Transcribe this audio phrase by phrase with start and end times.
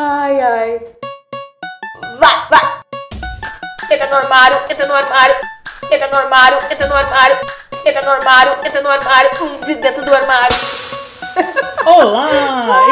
[0.00, 0.80] Ai, ai.
[2.20, 2.60] Vai, vai!
[3.90, 5.36] Entra no armário, entra no armário,
[5.90, 7.36] entra no armário, entra no armário,
[7.84, 10.56] entra no armário, entra no armário, um de dentro do armário.
[11.84, 12.28] Olá,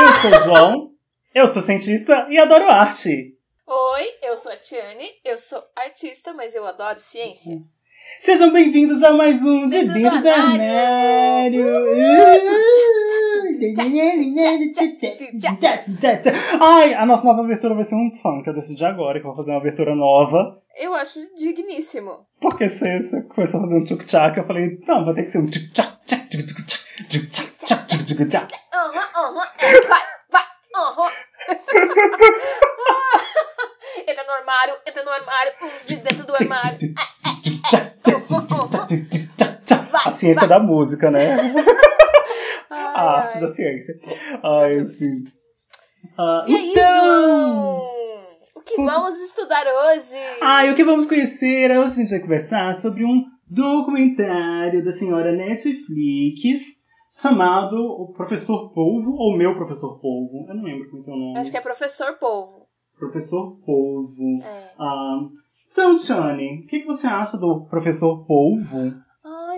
[0.00, 0.90] eu sou o João,
[1.32, 3.36] eu sou cientista e adoro arte.
[3.68, 7.56] Oi, eu sou a Tiane, eu sou artista, mas eu adoro ciência.
[8.18, 11.68] Sejam bem-vindos a mais um De Dentro do do Armário.
[11.68, 12.06] Armário.
[16.60, 18.46] Ai, a nossa nova abertura vai ser um funk.
[18.46, 20.60] Eu decidi agora que eu vou fazer uma abertura nova.
[20.76, 22.26] Eu acho digníssimo.
[22.40, 25.38] Porque você, você começou a fazer um tchuk-tchak, eu falei, não, vai ter que ser
[25.38, 28.54] um tchuk-tchak, tchak, tchuk, tchuk, tchak, tchuk, tchak, tchak, tchuk, tchuk, tchak.
[28.74, 30.44] Aham, aham, é, vai, vai,
[30.76, 31.10] aham.
[34.08, 36.78] Entra no armário, entra no armário, um de dentro do armário.
[40.04, 41.36] A ciência da música, né?
[42.70, 43.94] A arte da ciência.
[44.42, 45.24] Ai, enfim.
[46.18, 47.04] Ah, E aí, então...
[47.04, 47.96] João?
[48.54, 50.16] O que vamos estudar hoje?
[50.42, 51.70] Ah, e o que vamos conhecer?
[51.70, 59.12] Hoje a gente vai conversar sobre um documentário da senhora Netflix chamado O Professor Polvo,
[59.12, 60.46] ou Meu Professor Polvo.
[60.48, 61.38] Eu não lembro como que é o nome.
[61.38, 62.66] Acho que é professor polvo.
[62.98, 64.42] Professor Polvo.
[64.42, 64.70] É.
[64.78, 65.20] Ah,
[65.70, 68.94] então, Tiane, o que, que você acha do Professor Polvo?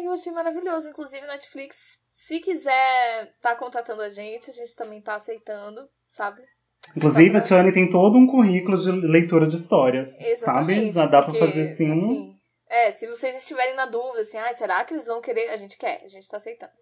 [0.08, 0.88] Eu achei maravilhoso.
[0.88, 6.42] Inclusive, Netflix, se quiser tá contratando a gente, a gente também tá aceitando, sabe?
[6.96, 7.40] Inclusive, a?
[7.42, 10.90] Tiane tem todo um currículo de leitura de histórias, Exatamente.
[10.90, 10.90] sabe?
[10.90, 11.92] Já dá pra porque, fazer assim.
[11.92, 15.50] assim, É, se vocês estiverem na dúvida, assim, ah, será que eles vão querer?
[15.50, 16.72] A gente quer, a gente tá aceitando.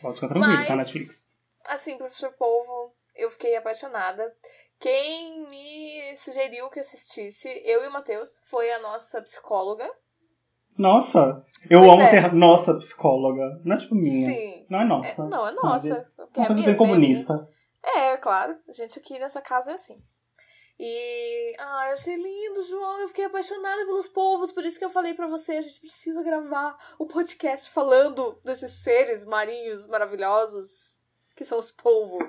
[0.00, 1.26] Pode ficar tranquilo, Mas- tá, Netflix?
[1.68, 4.32] Assim, Professor Polvo, eu fiquei apaixonada.
[4.78, 9.88] Quem me sugeriu que assistisse, eu e o Matheus, foi a nossa psicóloga.
[10.78, 12.10] Nossa, eu Pois amo é.
[12.10, 13.60] ter nossa psicóloga.
[13.64, 14.26] Não é tipo minha.
[14.26, 14.66] Sim.
[14.70, 15.26] Não é É, nossa.
[15.28, 15.66] não, é sabe?
[15.66, 16.12] nossa.
[16.16, 17.48] porque Uma é bem é comunista.
[17.84, 18.56] É, claro.
[18.68, 20.00] A gente aqui nessa casa é assim.
[20.78, 21.56] E.
[21.58, 23.00] Ah, eu achei lindo, João.
[23.00, 24.52] Eu fiquei apaixonada pelos povos.
[24.52, 28.70] Por isso que eu falei pra você: a gente precisa gravar o podcast falando desses
[28.82, 31.02] seres marinhos maravilhosos
[31.36, 32.22] que são os polvos.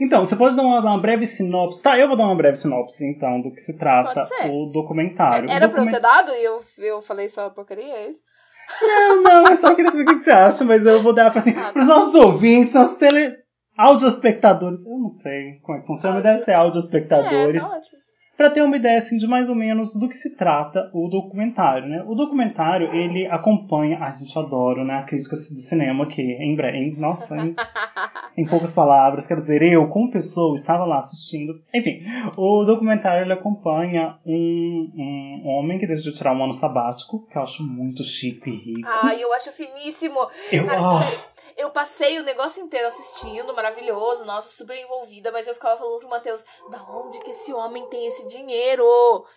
[0.00, 1.80] Então, você pode dar uma, uma breve sinopse?
[1.82, 4.20] Tá, eu vou dar uma breve sinopse, então, do que se trata
[4.50, 5.50] o documentário.
[5.50, 8.20] Era o pra eu document- ter dado e eu, eu falei só porcaria, é isso?
[8.80, 11.40] Não, não, eu só queria saber o que você acha, mas eu vou dar pra,
[11.40, 11.72] assim, Ah, tá.
[11.72, 13.36] pros nossos ouvintes, nossos tele...
[13.76, 14.86] audioespectadores.
[14.86, 17.62] Eu não sei como é que funciona, mas deve ser audioespectadores.
[17.64, 18.02] É, tá ótimo.
[18.36, 21.86] Pra ter uma ideia assim de mais ou menos do que se trata o documentário,
[21.86, 22.02] né?
[22.06, 26.56] O documentário, ele acompanha, ai gente, eu adoro, né, a crítica de cinema aqui, em
[26.56, 27.54] breve, nossa, em,
[28.36, 31.62] em poucas palavras, quero dizer, eu como pessoa estava lá assistindo.
[31.74, 32.00] Enfim,
[32.36, 34.90] o documentário ele acompanha um,
[35.44, 38.88] um homem que decidiu tirar um ano sabático, que eu acho muito chique e rico.
[38.88, 40.18] Ai, eu acho finíssimo.
[40.50, 41.20] eu, Cara, ah, sério,
[41.58, 46.08] eu passei o negócio inteiro assistindo, maravilhoso, nossa, super envolvida, mas eu ficava falando pro
[46.08, 48.82] Matheus, da onde que esse homem tem esse dinheiro?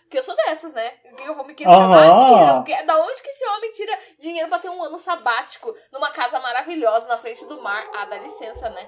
[0.03, 0.89] Porque eu sou dessas, né?
[1.17, 2.63] Que eu vou me questionar.
[2.63, 6.39] Que- Da onde que esse homem tira dinheiro pra ter um ano sabático numa casa
[6.39, 7.83] maravilhosa na frente do mar?
[7.95, 8.84] Ah, dá licença, né?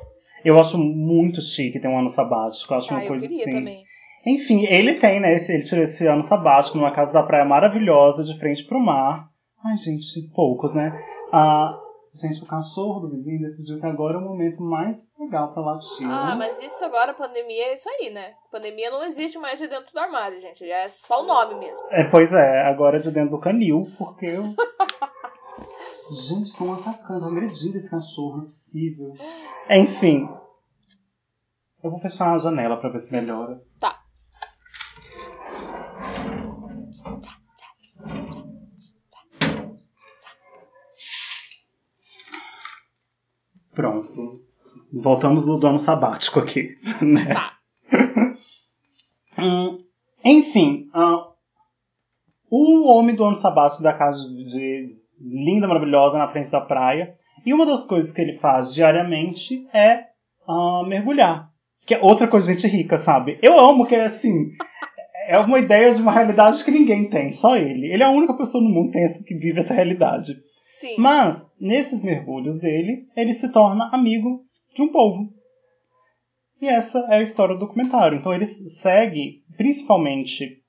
[0.47, 3.51] Eu acho muito chique ter um ano sabático, eu acho ah, uma eu coisa assim.
[3.51, 3.83] também.
[4.25, 5.33] Enfim, ele tem, né?
[5.33, 9.29] Esse, ele tirou esse ano sabático numa casa da praia maravilhosa, de frente pro mar.
[9.63, 10.91] Ai, gente, poucos, né?
[11.31, 11.77] Ah,
[12.13, 16.07] gente, o cachorro do vizinho decidiu que agora é o momento mais legal pra latir.
[16.09, 18.33] Ah, mas isso agora, pandemia, é isso aí, né?
[18.49, 20.63] Pandemia não existe mais de dentro do armário, gente.
[20.63, 21.85] É só o nome mesmo.
[21.89, 24.27] É, pois é, agora é de dentro do canil, porque.
[26.11, 29.13] gente, estão atacando, agredindo esse cachorro, não é possível.
[29.69, 30.29] Enfim.
[31.83, 33.61] Eu vou fechar a janela pra ver se melhora.
[33.79, 34.01] Tá.
[43.73, 44.43] Pronto.
[44.91, 47.33] Voltamos do ano sabático aqui, né?
[47.33, 47.57] Tá.
[49.37, 49.77] Hum,
[50.25, 51.31] enfim, ah,
[52.49, 57.15] o homem do ano sabático da casa de linda, maravilhosa na frente da praia.
[57.45, 60.05] E uma das coisas que ele faz diariamente é
[60.47, 61.49] ah, mergulhar.
[61.85, 63.37] Que é outra coisa de gente rica, sabe?
[63.41, 64.51] Eu amo que é assim.
[65.27, 67.87] É uma ideia de uma realidade que ninguém tem, só ele.
[67.91, 70.33] Ele é a única pessoa no mundo que, tem essa, que vive essa realidade.
[70.61, 70.95] Sim.
[70.97, 74.45] Mas, nesses mergulhos dele, ele se torna amigo
[74.75, 75.33] de um povo.
[76.61, 78.17] E essa é a história do documentário.
[78.17, 80.61] Então ele segue, principalmente,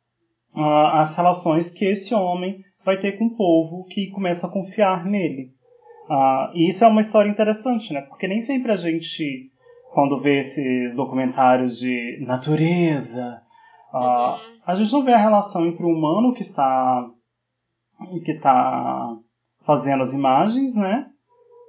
[0.55, 5.05] ah, as relações que esse homem vai ter com o povo que começa a confiar
[5.05, 5.53] nele.
[6.11, 8.01] Ah, e isso é uma história interessante, né?
[8.01, 9.51] Porque nem sempre a gente,
[9.93, 13.43] quando vê esses documentários de natureza,
[13.93, 14.59] ah, Uhum.
[14.67, 17.07] a gente não vê a relação entre o humano que está
[18.25, 19.17] que está
[19.67, 21.07] fazendo as imagens, né?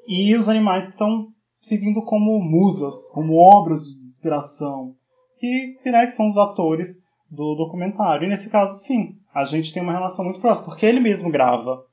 [0.07, 1.27] E os animais que estão
[1.60, 4.95] servindo como musas, como obras de inspiração.
[5.39, 6.98] que, né, que são os atores
[7.31, 8.25] do documentário.
[8.25, 11.85] E nesse caso, sim, a gente tem uma relação muito próxima, porque ele mesmo grava.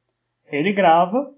[0.50, 1.32] Ele grava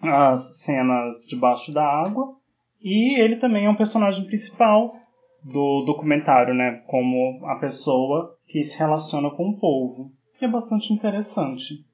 [0.00, 2.36] as cenas debaixo da água
[2.80, 4.94] e ele também é um personagem principal
[5.42, 10.12] do documentário, né, como a pessoa que se relaciona com o povo.
[10.40, 11.86] E é bastante interessante.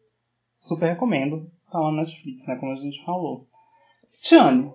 [0.57, 1.51] Super recomendo.
[1.71, 3.47] Tá lá na Netflix, né, como a gente falou.
[4.23, 4.71] Tiane,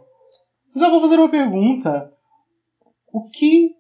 [0.76, 2.14] já vou fazer uma pergunta.
[3.12, 3.77] O que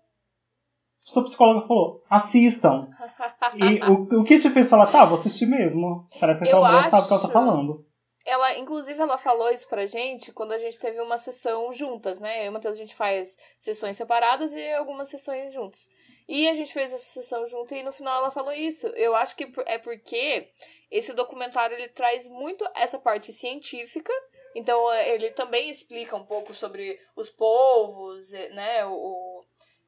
[1.07, 2.03] sua psicóloga falou?
[2.09, 2.85] Assistam.
[3.55, 6.05] e o, o que te fez falar, tá, vou assistir mesmo.
[6.19, 6.89] Parece que ela acho...
[6.89, 7.85] sabe o que ela tá falando.
[8.25, 12.41] Ela, inclusive, ela falou isso pra gente quando a gente teve uma sessão juntas, né?
[12.41, 15.87] Eu e o Matheus, a gente faz sessões separadas e algumas sessões juntos.
[16.27, 18.87] E a gente fez essa sessão junto e no final ela falou isso.
[18.87, 20.49] Eu acho que é porque
[20.91, 24.11] esse documentário ele traz muito essa parte científica
[24.57, 28.83] então ele também explica um pouco sobre os povos, né?
[28.87, 29.36] O,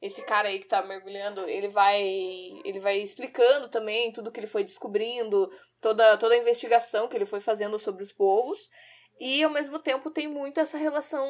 [0.01, 2.01] esse cara aí que tá mergulhando, ele vai
[2.63, 5.49] ele vai explicando também tudo que ele foi descobrindo,
[5.81, 8.69] toda toda a investigação que ele foi fazendo sobre os povos.
[9.19, 11.27] E ao mesmo tempo tem muito essa relação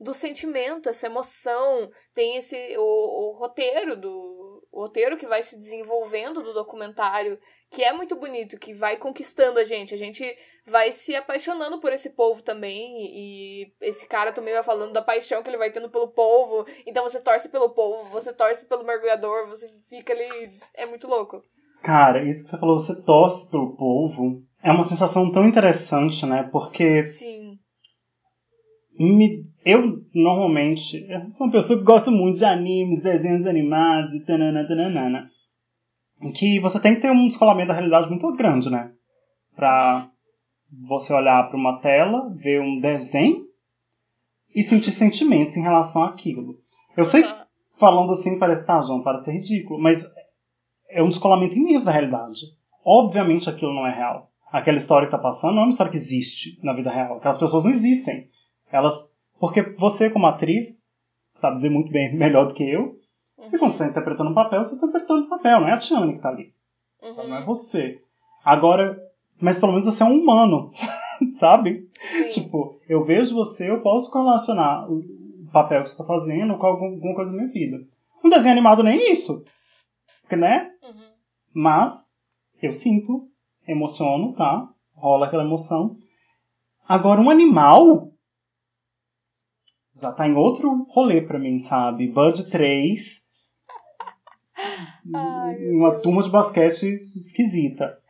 [0.00, 4.45] do sentimento, essa emoção, tem esse o, o roteiro do
[4.76, 7.38] o roteiro que vai se desenvolvendo do documentário,
[7.70, 9.94] que é muito bonito, que vai conquistando a gente.
[9.94, 10.22] A gente
[10.66, 12.94] vai se apaixonando por esse povo também.
[12.98, 16.66] E esse cara também vai falando da paixão que ele vai tendo pelo povo.
[16.86, 20.60] Então você torce pelo povo, você torce pelo mergulhador, você fica ali.
[20.74, 21.42] É muito louco.
[21.82, 24.42] Cara, isso que você falou, você torce pelo povo.
[24.62, 26.50] É uma sensação tão interessante, né?
[26.52, 27.02] Porque.
[27.02, 27.58] Sim.
[28.98, 34.20] Me eu, normalmente, eu sou uma pessoa que gosta muito de animes, desenhos animados e
[34.20, 35.28] tanana, tanana.
[36.36, 38.92] Que você tem que ter um descolamento da realidade muito grande, né?
[39.56, 40.08] Pra
[40.86, 43.44] você olhar para uma tela, ver um desenho
[44.54, 46.60] e sentir sentimentos em relação àquilo.
[46.96, 47.34] Eu sei que
[47.76, 50.06] falando assim parece, tá, João, parece ser ridículo, mas
[50.88, 52.40] é um descolamento imenso da realidade.
[52.84, 54.30] Obviamente aquilo não é real.
[54.52, 57.16] Aquela história que tá passando não é uma história que existe na vida real.
[57.16, 58.28] Aquelas pessoas não existem.
[58.70, 60.82] Elas porque você, como atriz,
[61.34, 62.98] sabe dizer muito bem, melhor do que eu.
[63.38, 63.48] Uhum.
[63.52, 65.78] E quando você está interpretando um papel, você está interpretando um papel, não é a
[65.78, 66.52] Tiane que está ali.
[67.02, 67.28] Uhum.
[67.28, 68.00] Não é você.
[68.44, 68.98] Agora,
[69.40, 70.70] mas pelo menos você é um humano,
[71.30, 71.88] sabe?
[71.98, 72.28] Sim.
[72.28, 75.02] Tipo, eu vejo você, eu posso correlacionar o
[75.52, 77.84] papel que você está fazendo com alguma coisa da minha vida.
[78.24, 79.44] Um desenho animado nem isso,
[80.30, 80.70] né?
[80.82, 81.04] Uhum.
[81.54, 82.16] Mas
[82.62, 83.28] eu sinto,
[83.66, 84.68] emociono, tá?
[84.94, 85.96] Rola aquela emoção.
[86.88, 88.10] Agora, um animal,
[90.00, 92.08] já tá em outro rolê pra mim, sabe?
[92.08, 93.26] Bud 3.
[95.14, 96.02] Ai, uma Deus.
[96.02, 98.00] turma de basquete esquisita.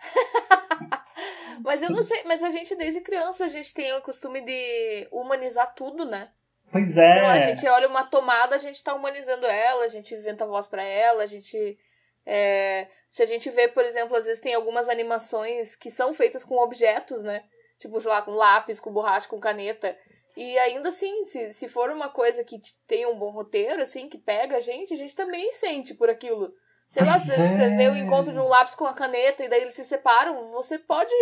[1.65, 5.09] mas eu não sei, mas a gente desde criança a gente tem o costume de
[5.11, 6.31] humanizar tudo, né?
[6.71, 7.23] Pois é.
[7.23, 10.69] Lá, a gente olha uma tomada, a gente tá humanizando ela, a gente inventa voz
[10.69, 11.79] para ela, a gente.
[12.25, 16.45] É, se a gente vê, por exemplo, às vezes tem algumas animações que são feitas
[16.45, 17.45] com objetos, né?
[17.79, 19.97] Tipo, sei lá, com lápis, com borracha, com caneta.
[20.37, 24.19] E ainda assim, se, se for uma coisa que tem um bom roteiro, assim, que
[24.19, 26.53] pega a gente, a gente também sente por aquilo.
[26.91, 27.71] Sei lá, você é.
[27.71, 30.79] vê o encontro de um lápis com a caneta e daí eles se separam, você
[30.79, 31.13] pode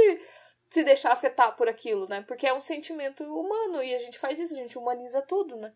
[0.69, 2.25] se deixar afetar por aquilo, né?
[2.27, 5.73] Porque é um sentimento humano e a gente faz isso, a gente humaniza tudo, né?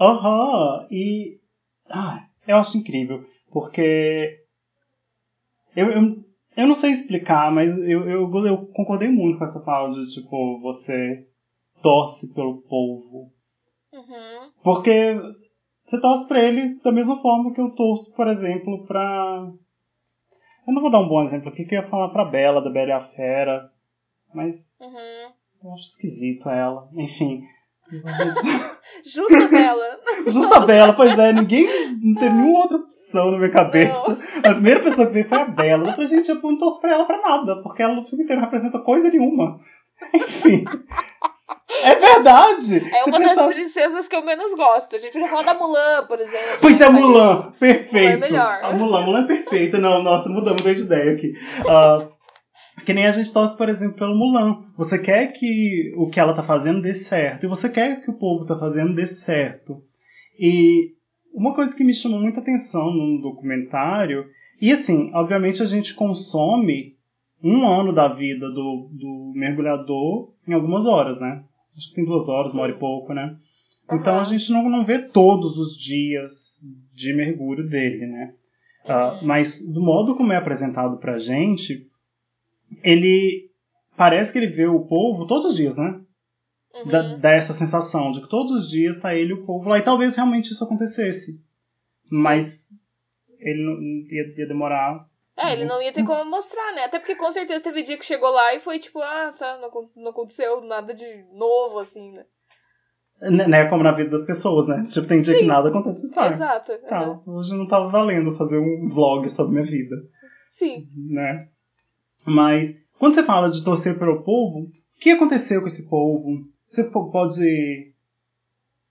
[0.00, 0.88] Aham, uhum.
[0.90, 1.40] e.
[1.88, 4.44] Ah, eu acho incrível, porque.
[5.74, 6.24] Eu, eu,
[6.56, 10.60] eu não sei explicar, mas eu, eu, eu concordei muito com essa fala de, tipo,
[10.60, 11.26] você
[11.82, 13.32] torce pelo povo.
[13.92, 14.50] Uhum.
[14.62, 15.16] Porque
[15.84, 19.48] você torce pra ele da mesma forma que eu torço, por exemplo, pra.
[20.66, 22.70] Eu não vou dar um bom exemplo aqui, que eu ia falar pra Bela, da
[22.70, 23.70] Bela e a Fera.
[24.34, 24.76] Mas.
[24.80, 25.32] Uhum.
[25.64, 26.88] Eu acho esquisito ela.
[26.94, 27.42] Enfim.
[29.04, 30.00] Justa Bela.
[30.26, 31.66] Justa Bela, pois é, ninguém.
[32.02, 34.08] Não teve nenhuma outra opção na minha cabeça.
[34.08, 34.50] Não.
[34.50, 35.90] A primeira pessoa que veio foi a Bela.
[35.90, 38.48] Depois, gente, eu não torço pra ela pra nada, porque ela no filme inteiro não
[38.48, 39.58] representa coisa nenhuma.
[40.12, 40.64] Enfim.
[41.68, 42.82] É verdade!
[42.94, 44.94] É uma das princesas que eu menos gosto.
[44.94, 46.58] A gente podia falar da Mulan, por exemplo.
[46.60, 47.52] Pois é, Mulan!
[47.58, 47.94] Perfeito!
[47.94, 48.58] Mulan é melhor.
[48.62, 49.78] A Mulan, Mulan é perfeita.
[49.78, 51.32] Não, nossa, mudamos de ideia aqui.
[51.60, 52.16] Uh,
[52.84, 54.64] que nem a gente torce, por exemplo, pelo Mulan.
[54.76, 57.44] Você quer que o que ela tá fazendo dê certo.
[57.44, 59.82] E você quer que o povo tá fazendo dê certo.
[60.38, 60.94] E
[61.34, 64.26] uma coisa que me chamou muita atenção no documentário.
[64.60, 66.96] E assim, obviamente a gente consome
[67.42, 71.42] um ano da vida do, do mergulhador em algumas horas, né?
[71.76, 72.58] Acho que tem duas horas, Sim.
[72.58, 73.36] uma hora e pouco, né?
[73.90, 73.98] Uhum.
[73.98, 76.62] Então a gente não, não vê todos os dias
[76.94, 78.34] de mergulho dele, né?
[78.84, 81.88] Uh, mas do modo como é apresentado pra gente,
[82.82, 83.50] ele
[83.96, 86.00] parece que ele vê o povo todos os dias, né?
[86.74, 86.88] Uhum.
[86.88, 89.78] Dá, dá, essa sensação de que todos os dias tá ele e o povo lá.
[89.78, 91.32] E talvez realmente isso acontecesse.
[92.04, 92.22] Sim.
[92.22, 92.70] Mas
[93.38, 95.08] ele ia, ia demorar.
[95.36, 96.84] É, ele não ia ter como mostrar, né?
[96.84, 99.70] Até porque com certeza teve dia que chegou lá e foi tipo, ah, tá, não,
[99.94, 102.24] não aconteceu nada de novo, assim, né?
[103.20, 104.86] Né, como na vida das pessoas, né?
[104.90, 105.40] Tipo, tem dia Sim.
[105.40, 106.34] que nada acontece com sabe?
[106.34, 106.72] Exato.
[106.86, 107.36] Tá, uhum.
[107.36, 109.96] hoje não tava valendo fazer um vlog sobre minha vida,
[110.50, 110.86] Sim.
[110.94, 111.48] né?
[112.26, 116.42] Mas, quando você fala de torcer pelo povo, o que aconteceu com esse povo?
[116.68, 117.94] Você po- pode.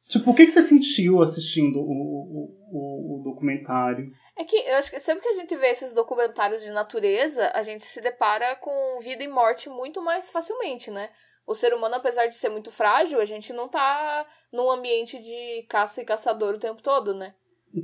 [0.07, 4.12] Tipo, o que, que você sentiu assistindo o, o, o, documentário?
[4.38, 7.63] É que eu acho que sempre que a gente vê esses documentários de natureza, a
[7.63, 11.09] gente se depara com vida e morte muito mais facilmente, né?
[11.47, 15.63] O ser humano, apesar de ser muito frágil, a gente não tá num ambiente de
[15.69, 17.33] caça e caçador o tempo todo, né?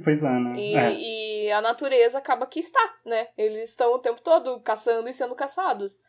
[0.04, 0.56] Pois é, né?
[0.58, 0.94] E, É.
[0.94, 3.28] e a natureza acaba que está, né?
[3.38, 6.00] Eles estão o tempo todo caçando e sendo caçados.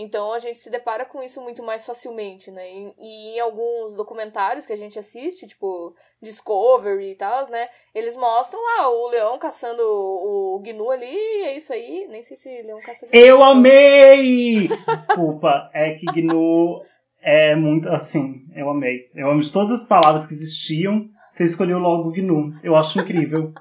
[0.00, 2.66] Então a gente se depara com isso muito mais facilmente, né?
[2.70, 7.68] E, e em alguns documentários que a gente assiste, tipo Discovery e tal, né?
[7.94, 12.06] Eles mostram lá o leão caçando o, gnu ali, é isso aí.
[12.08, 13.14] Nem sei se leão caça gnu.
[13.14, 14.68] Eu amei!
[14.88, 16.82] Desculpa, é que GNU
[17.22, 17.88] é muito.
[17.88, 19.10] Assim, eu amei.
[19.14, 21.08] Eu amo de todas as palavras que existiam.
[21.30, 22.54] Você escolheu logo GNU.
[22.62, 23.52] Eu acho incrível.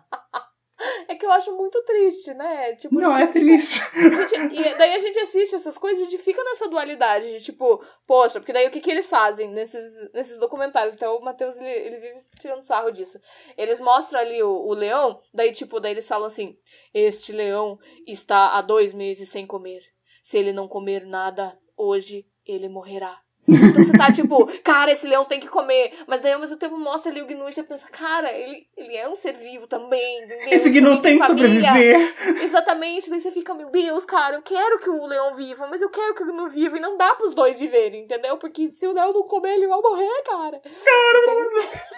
[1.19, 2.73] Que eu acho muito triste, né?
[2.75, 3.81] Tipo, Não, é fica- triste.
[4.29, 8.39] Gente- e daí a gente assiste essas coisas e fica nessa dualidade de tipo, poxa,
[8.39, 10.95] porque daí o que, que eles fazem nesses, nesses documentários?
[10.95, 13.19] Então o Matheus, ele, ele vive tirando sarro disso.
[13.57, 16.57] Eles mostram ali o, o leão, daí tipo, daí eles falam assim,
[16.93, 19.81] este leão está há dois meses sem comer.
[20.23, 23.19] Se ele não comer nada hoje, ele morrerá.
[23.49, 25.91] Então você tá tipo, cara, esse leão tem que comer.
[26.07, 28.95] Mas daí ao mesmo tempo mostra ali o gnu e você pensa, cara, ele, ele
[28.95, 30.23] é um ser vivo também.
[30.23, 30.49] entendeu?
[30.51, 32.13] Esse GNU tem que sobreviver.
[32.41, 35.89] Exatamente, daí você fica, meu Deus, cara, eu quero que o leão viva, mas eu
[35.89, 38.37] quero que o gnu viva e não dá pros dois viverem, entendeu?
[38.37, 40.61] Porque se o leão não comer, ele vai morrer, cara.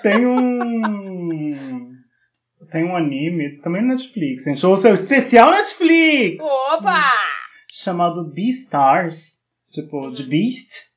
[0.02, 1.92] Tem um.
[2.72, 4.66] Tem um anime, também no Netflix, gente.
[4.66, 6.44] Ou seu especial Netflix!
[6.44, 7.12] Opa!
[7.72, 9.42] Chamado Beastars.
[9.70, 10.91] Tipo, de Beast.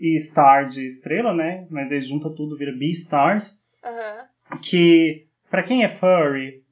[0.00, 1.66] E Star de estrela, né?
[1.70, 3.60] Mas aí junta tudo, vira Beastars.
[3.84, 4.26] Aham.
[4.62, 6.62] que pra quem é furry,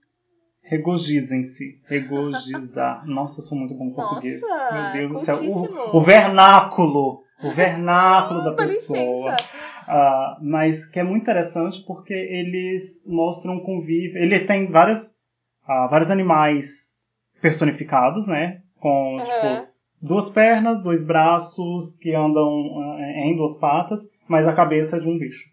[0.63, 1.81] regozijem-se.
[1.87, 3.05] Regozizar.
[3.09, 4.41] Nossa, eu sou muito bom com português.
[4.73, 5.39] Meu Deus do céu.
[5.45, 7.23] O, o vernáculo.
[7.43, 9.37] O vernáculo da pessoa.
[9.87, 14.19] Ah, mas que é muito interessante porque eles mostram um convívio.
[14.21, 15.17] Ele tem várias,
[15.67, 17.09] ah, vários animais
[17.41, 18.61] personificados, né?
[18.81, 19.25] Com, Aham.
[19.25, 19.68] tipo,
[20.01, 25.09] duas pernas, dois braços que andam ah, em duas patas, mas a cabeça é de
[25.09, 25.51] um bicho.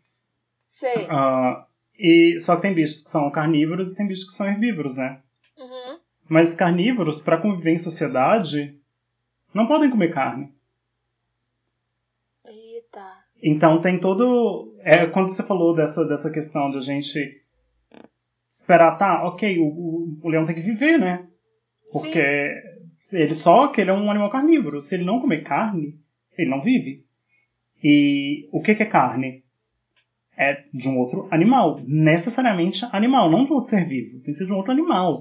[0.66, 1.08] Sei.
[1.10, 1.66] Ah,
[1.98, 5.22] e só que tem bichos que são carnívoros e tem bichos que são herbívoros, né?
[5.58, 6.00] Uhum.
[6.28, 8.78] Mas os carnívoros, para conviver em sociedade,
[9.54, 10.54] não podem comer carne.
[12.46, 13.26] Eita.
[13.42, 14.76] Então tem todo.
[14.80, 17.42] É, quando você falou dessa, dessa questão de a gente
[18.50, 21.28] esperar, tá, ok, o, o, o leão tem que viver, né?
[21.92, 22.75] Porque
[23.14, 24.82] ele só que ele é um animal carnívoro.
[24.82, 26.00] Se ele não comer carne,
[26.38, 27.06] ele não vive.
[27.84, 29.44] E o que, que é carne?
[30.38, 31.80] É de um outro animal.
[31.86, 34.20] Necessariamente animal, não de um outro ser vivo.
[34.22, 35.18] Tem que ser de um outro animal.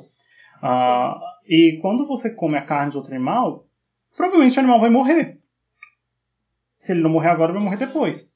[0.63, 3.67] Ah, e quando você come a carne de outro animal,
[4.17, 5.39] provavelmente o animal vai morrer.
[6.79, 8.35] Se ele não morrer agora, vai morrer depois.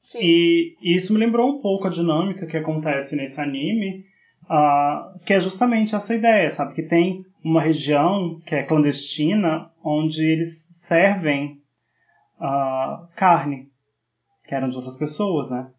[0.00, 0.18] Sim.
[0.22, 4.04] E isso me lembrou um pouco a dinâmica que acontece nesse anime,
[4.48, 6.74] ah, que é justamente essa ideia, sabe?
[6.74, 11.60] Que tem uma região que é clandestina, onde eles servem
[12.38, 13.70] ah, carne,
[14.46, 15.70] que eram de outras pessoas, né?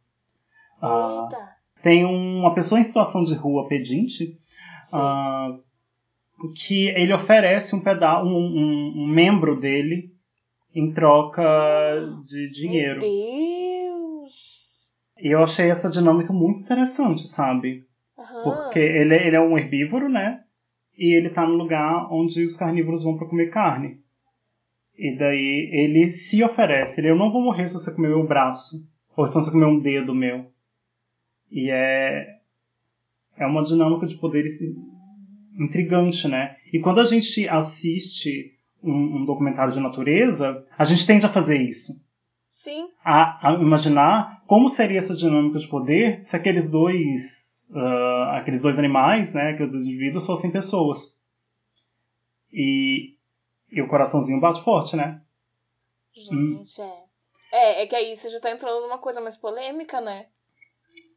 [0.76, 1.56] Eita.
[1.82, 4.38] tem uma pessoa em situação de rua pedinte
[6.54, 10.14] que ele oferece um, peda um, um, um membro dele
[10.74, 11.44] em troca
[12.26, 13.00] de dinheiro.
[13.00, 14.90] Meu Deus.
[15.18, 17.88] E eu achei essa dinâmica muito interessante, sabe?
[18.54, 20.42] Porque ele, ele é um herbívoro, né?
[20.98, 24.00] E ele tá no lugar onde os carnívoros vão para comer carne.
[24.98, 27.02] E daí ele se oferece.
[27.02, 28.88] Ele, eu não vou morrer se você comer meu braço.
[29.16, 30.46] Ou se você comer um dedo meu.
[31.52, 32.36] E é...
[33.38, 34.60] É uma dinâmica de poderes
[35.60, 36.56] intrigante, né?
[36.72, 41.58] E quando a gente assiste um, um documentário de natureza, a gente tende a fazer
[41.62, 41.94] isso
[42.48, 42.88] Sim.
[43.04, 48.78] a, a imaginar como seria essa dinâmica de poder se aqueles dois ah, aqueles dois
[48.80, 51.18] animais, né, aqueles dois indivíduos fossem pessoas.
[52.52, 53.16] E,
[53.72, 55.22] e o coraçãozinho bate forte, né?
[56.32, 56.64] Hum.
[56.64, 57.04] Gente, é.
[57.52, 60.26] É, é que aí você já tá entrando numa coisa mais polêmica, né?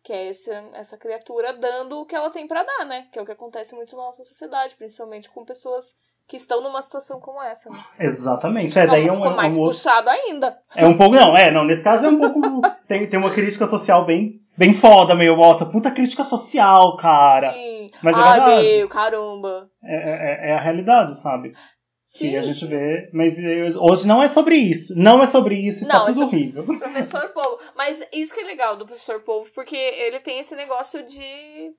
[0.03, 3.07] Que é esse, essa criatura dando o que ela tem pra dar, né?
[3.13, 6.83] Que é o que acontece muito na nossa sociedade, principalmente com pessoas que estão numa
[6.83, 7.83] situação como essa, né?
[7.99, 8.79] Exatamente.
[8.79, 10.61] É, daí é um, Ficou é mais um outro- puxado ainda.
[10.77, 11.15] é um pouco.
[11.15, 12.61] Não, é, não, nesse caso é um pouco.
[12.87, 17.53] tem, tem uma crítica social bem bem foda, meio, nossa, puta crítica social, cara.
[17.53, 17.89] Sim.
[18.03, 18.67] Mas é Ai, verdade.
[18.79, 19.71] meu, caramba.
[19.83, 21.55] É, é, é a realidade, sabe?
[22.03, 22.31] Sim.
[22.31, 23.09] Que a gente vê.
[23.13, 23.35] Mas
[23.77, 24.95] hoje não é sobre isso.
[24.99, 26.65] Não é sobre isso, está Não, é tudo sobre- horrível.
[26.79, 27.59] Professor Polvo.
[27.77, 31.73] Mas isso que é legal do professor Polvo, porque ele tem esse negócio de,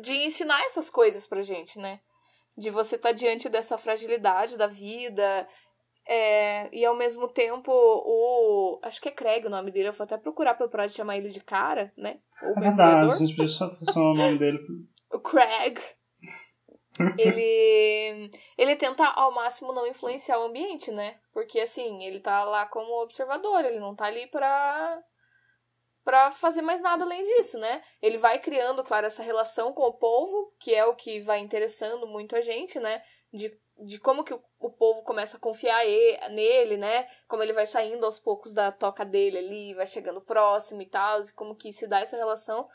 [0.00, 1.98] de ensinar essas coisas pra gente, né?
[2.56, 5.46] De você estar diante dessa fragilidade da vida.
[6.10, 8.80] É, e ao mesmo tempo, o.
[8.82, 9.88] Acho que é Craig o nome dele.
[9.88, 12.18] Eu vou até procurar pelo Pride chamar ele de cara, né?
[12.42, 13.48] O É verdade, a gente podia
[13.92, 14.58] chamar o nome dele.
[15.12, 15.78] o Craig,
[17.18, 21.16] ele ele tenta ao máximo não influenciar o ambiente, né?
[21.30, 25.02] Porque assim, ele tá lá como observador, ele não tá ali pra
[26.02, 27.82] para fazer mais nada além disso, né?
[28.00, 32.06] Ele vai criando, claro, essa relação com o povo, que é o que vai interessando
[32.06, 33.02] muito a gente, né?
[33.30, 33.54] De,
[33.84, 35.84] de como que o, o povo começa a confiar
[36.30, 37.06] nele, né?
[37.26, 41.20] Como ele vai saindo aos poucos da toca dele ali, vai chegando próximo e tal,
[41.20, 42.66] e como que se dá essa relação.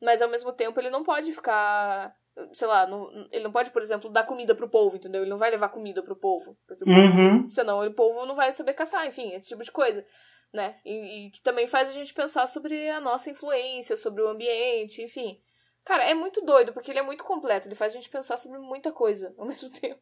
[0.00, 2.14] Mas ao mesmo tempo ele não pode ficar,
[2.52, 5.22] sei lá, não- ele não pode, por exemplo, dar comida pro povo, entendeu?
[5.22, 6.56] Ele não vai levar comida pro povo.
[6.66, 7.48] Porque o povo Uhum.
[7.50, 10.04] senão o povo não vai saber caçar, enfim, esse tipo de coisa,
[10.52, 10.78] né?
[10.84, 15.02] E, e que também faz a gente pensar sobre a nossa influência, sobre o ambiente,
[15.02, 15.40] enfim.
[15.88, 18.58] Cara, é muito doido, porque ele é muito completo, ele faz a gente pensar sobre
[18.58, 19.98] muita coisa ao mesmo tempo.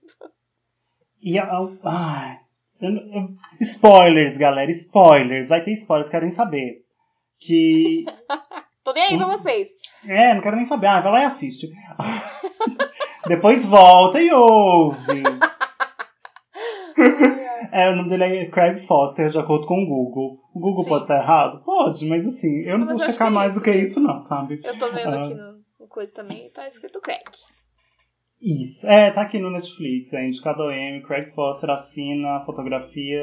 [1.22, 1.44] E a.
[1.44, 2.38] a- Ai.
[2.80, 3.28] eu- eu-
[3.60, 5.48] spoilers, galera, spoilers.
[5.48, 6.84] Vai ter spoilers, quero nem saber.
[7.38, 8.04] Que.
[8.82, 9.32] Tô nem aí pra Uhum.
[9.32, 9.68] vocês.
[10.08, 10.86] É, não quero nem saber.
[10.88, 11.68] Ah, vai lá e assiste.
[13.26, 15.22] Depois volta e ouve.
[17.72, 20.38] É, o nome dele é Craig Foster, de acordo com o Google.
[20.54, 20.88] O Google Sim.
[20.90, 21.62] pode estar errado?
[21.64, 24.60] Pode, mas assim, eu não vou checar é mais isso do que isso, não, sabe?
[24.64, 25.20] Eu tô vendo Ah.
[25.20, 25.55] aqui no,
[25.86, 27.22] no coisa também, tá escrito Craig.
[28.42, 28.86] Isso.
[28.86, 33.22] É, tá aqui no Netflix, é indicado ao M, Craig Foster assina a fotografia.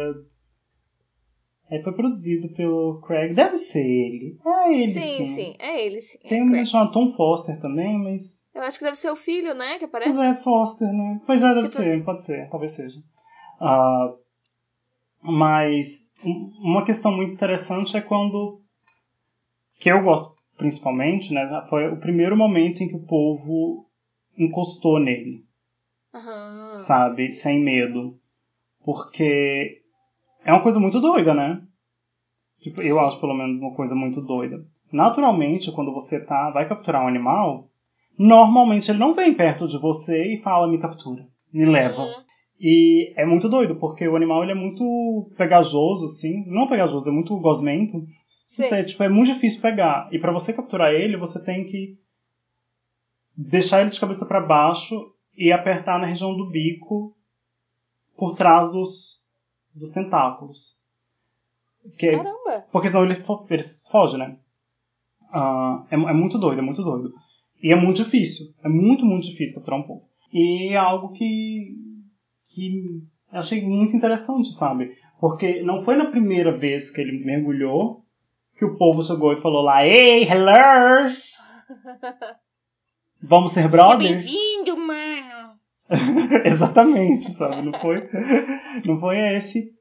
[1.69, 3.33] É, foi produzido pelo Craig.
[3.33, 4.37] Deve ser ele.
[4.45, 4.87] É ele.
[4.87, 6.17] Sim, sim, é ele, sim.
[6.27, 8.45] Tem é um menino chamado Tom Foster também, mas.
[8.53, 10.13] Eu acho que deve ser o filho, né, que aparece.
[10.13, 11.21] Pois é, Foster, né?
[11.25, 12.99] Pois é, deve tu- ser, pode ser, talvez seja.
[13.59, 14.13] Ah,
[15.21, 18.61] mas um- uma questão muito interessante é quando.
[19.79, 21.65] que eu gosto principalmente, né?
[21.69, 23.85] Foi o primeiro momento em que o povo
[24.37, 25.43] encostou nele.
[26.13, 26.79] Aham.
[26.79, 27.31] sabe?
[27.31, 28.19] Sem medo.
[28.83, 29.81] Porque
[30.45, 31.61] é uma coisa muito doida, né?
[32.61, 34.65] Tipo, eu acho pelo menos uma coisa muito doida.
[34.91, 37.67] Naturalmente, quando você tá, vai capturar um animal,
[38.17, 42.03] normalmente ele não vem perto de você e fala me captura, me leva.
[42.03, 42.23] Uhum.
[42.59, 46.45] E é muito doido, porque o animal ele é muito pegajoso, assim.
[46.47, 48.05] Não pegajoso, é muito gosmento.
[48.43, 48.63] Sim.
[48.63, 50.09] Isso é, tipo, é muito difícil pegar.
[50.11, 51.97] E pra você capturar ele, você tem que
[53.35, 57.15] deixar ele de cabeça pra baixo e apertar na região do bico
[58.17, 59.21] por trás dos,
[59.73, 60.79] dos tentáculos.
[61.97, 62.65] Que, Caramba.
[62.71, 64.37] porque senão ele, fo- ele foge, né?
[65.31, 67.13] Ah, é, é muito doido, é muito doido.
[67.61, 68.47] E é muito difícil.
[68.63, 70.05] É muito, muito difícil capturar um povo.
[70.31, 71.75] E é algo que,
[72.53, 73.01] que
[73.31, 74.95] eu achei muito interessante, sabe?
[75.19, 78.02] Porque não foi na primeira vez que ele mergulhou
[78.63, 81.49] que o povo chegou e falou lá, Ei, hellos!
[83.21, 84.25] Vamos ser brothers?
[84.25, 85.53] Bem-vindo, mano.
[86.45, 87.61] Exatamente, sabe?
[87.61, 88.09] Não foi,
[88.85, 89.73] não foi esse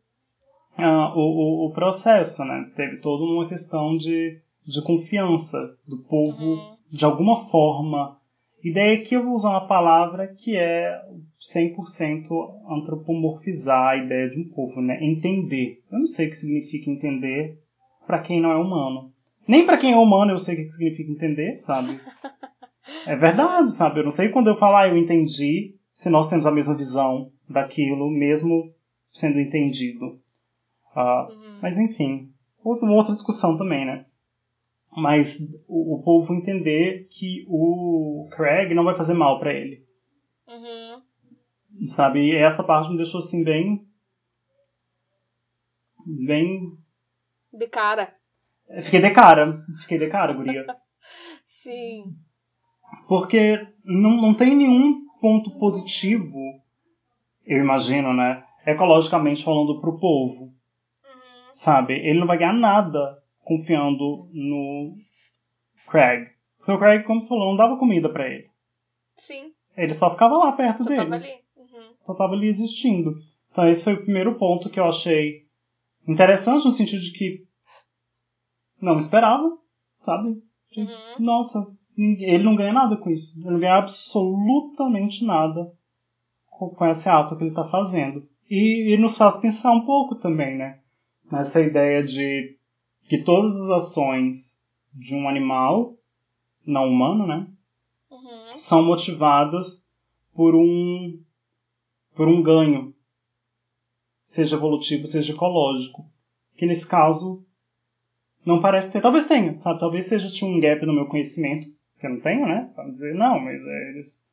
[0.76, 2.70] ah, o, o, o processo, né?
[2.74, 6.76] Teve toda uma questão de, de confiança do povo, Uhum.
[6.90, 8.16] de alguma forma.
[8.64, 10.98] E daí aqui eu vou usar uma palavra que é
[11.40, 12.26] 100%
[12.68, 14.98] antropomorfizar a ideia de um povo, né?
[15.02, 15.80] Entender.
[15.90, 17.61] Eu não sei o que significa entender
[18.06, 19.10] para quem não é humano.
[19.46, 21.98] Nem para quem é humano eu sei o que significa entender, sabe?
[23.04, 23.98] É verdade, sabe?
[23.98, 28.08] Eu não sei quando eu falar eu entendi, se nós temos a mesma visão daquilo,
[28.08, 28.72] mesmo
[29.10, 30.20] sendo entendido.
[30.94, 31.58] Ah, Uhum.
[31.60, 32.28] mas enfim,
[32.64, 34.04] uma outra discussão também, né?
[34.96, 39.82] Mas o, o povo entender que o Craig não vai fazer mal pra ele,
[40.46, 41.02] Uhum.
[41.86, 42.20] sabe?
[42.20, 43.84] E essa parte me deixou assim bem.
[46.06, 46.76] Bem.
[47.52, 48.14] De cara.
[48.82, 50.64] Fiquei de cara, fiquei de cara, guria.
[51.44, 52.04] Sim.
[53.08, 56.38] Porque não, não tem nenhum ponto positivo,
[57.46, 58.44] eu imagino, né?
[58.66, 60.52] Ecologicamente falando pro povo, Uhum.
[61.52, 61.94] sabe?
[61.94, 64.96] Ele não vai ganhar nada confiando no
[65.88, 66.28] Craig.
[66.58, 68.48] Porque o Craig, como você falou, não dava comida pra ele.
[69.16, 69.52] Sim.
[69.76, 70.96] Ele só ficava lá perto Só dele.
[71.02, 71.32] tava ali.
[71.56, 71.94] Uhum.
[72.04, 73.16] Só tava ali existindo.
[73.50, 75.41] Então esse foi o primeiro ponto que eu achei
[76.06, 77.46] interessante no sentido de que
[78.80, 79.56] não esperava,
[80.00, 80.42] sabe?
[80.76, 80.86] Uhum.
[81.18, 83.38] Nossa, ele não ganha nada com isso.
[83.38, 85.72] Ele não ganha absolutamente nada
[86.46, 88.28] com, com esse ato que ele tá fazendo.
[88.50, 90.80] E, e nos faz pensar um pouco também, né?
[91.30, 92.58] Nessa ideia de
[93.08, 94.62] que todas as ações
[94.92, 95.96] de um animal
[96.66, 97.46] não humano, né?
[98.10, 98.56] Uhum.
[98.56, 99.88] São motivadas
[100.34, 101.20] por um
[102.14, 102.94] por um ganho,
[104.22, 106.04] seja evolutivo, seja ecológico,
[106.56, 107.44] que nesse caso
[108.44, 109.00] não parece ter.
[109.00, 109.80] Talvez tenha, sabe?
[109.80, 112.70] Talvez seja tinha um gap no meu conhecimento que eu não tenho, né?
[112.74, 114.24] Para dizer não, mas é, eles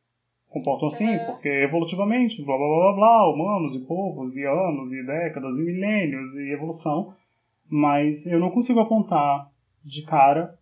[0.49, 1.25] comportam assim, É.
[1.25, 5.63] porque evolutivamente, blá blá blá blá blá, humanos e povos, e anos, e décadas, e
[5.63, 7.13] milênios, e evolução.
[7.69, 9.51] Mas eu não consigo apontar
[9.85, 10.57] de cara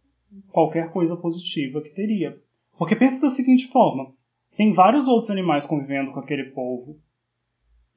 [0.51, 2.37] qualquer coisa positiva que teria.
[2.77, 4.11] Porque pensa da seguinte forma:
[4.57, 6.99] tem vários outros animais convivendo com aquele povo,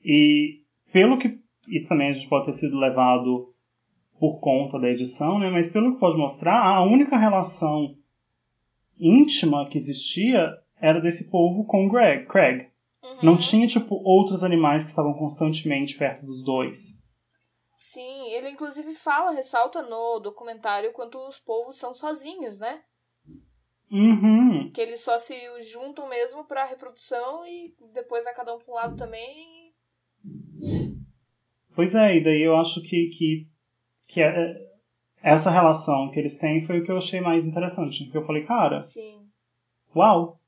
[0.05, 0.61] e
[0.93, 3.55] pelo que isso também a gente pode ter sido levado
[4.19, 5.49] por conta da edição, né?
[5.51, 7.97] Mas pelo que pode mostrar, a única relação
[8.99, 12.69] íntima que existia era desse povo com o Greg, Craig.
[13.03, 13.19] Uhum.
[13.23, 17.03] Não tinha, tipo, outros animais que estavam constantemente perto dos dois.
[17.75, 22.83] Sim, ele inclusive fala, ressalta no documentário quanto os povos são sozinhos, né?
[23.91, 24.71] Uhum.
[24.73, 28.75] Que eles só se juntam mesmo pra reprodução e depois vai cada um pra um
[28.75, 29.60] lado também.
[31.81, 33.47] Pois é, e daí eu acho que, que,
[34.07, 34.55] que é-
[35.23, 38.05] essa relação que eles têm foi o que eu achei mais interessante.
[38.05, 39.23] Porque eu falei, cara, Sim.
[39.97, 40.39] uau,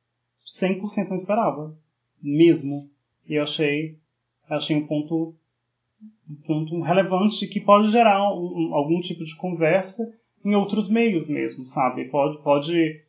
[0.44, 1.74] 100% não esperava.
[2.22, 2.86] Mesmo.
[3.26, 3.96] E eu achei,
[4.46, 5.34] achei um ponto,
[6.28, 10.02] um ponto relevante que pode gerar um- um- algum tipo de conversa
[10.44, 12.10] em outros meios mesmo, sabe?
[12.10, 13.02] Pode, pode,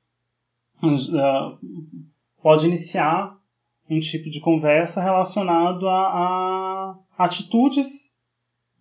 [1.19, 1.57] ah,
[2.41, 3.37] pode iniciar
[3.89, 8.12] um tipo de conversa relacionado a, a atitudes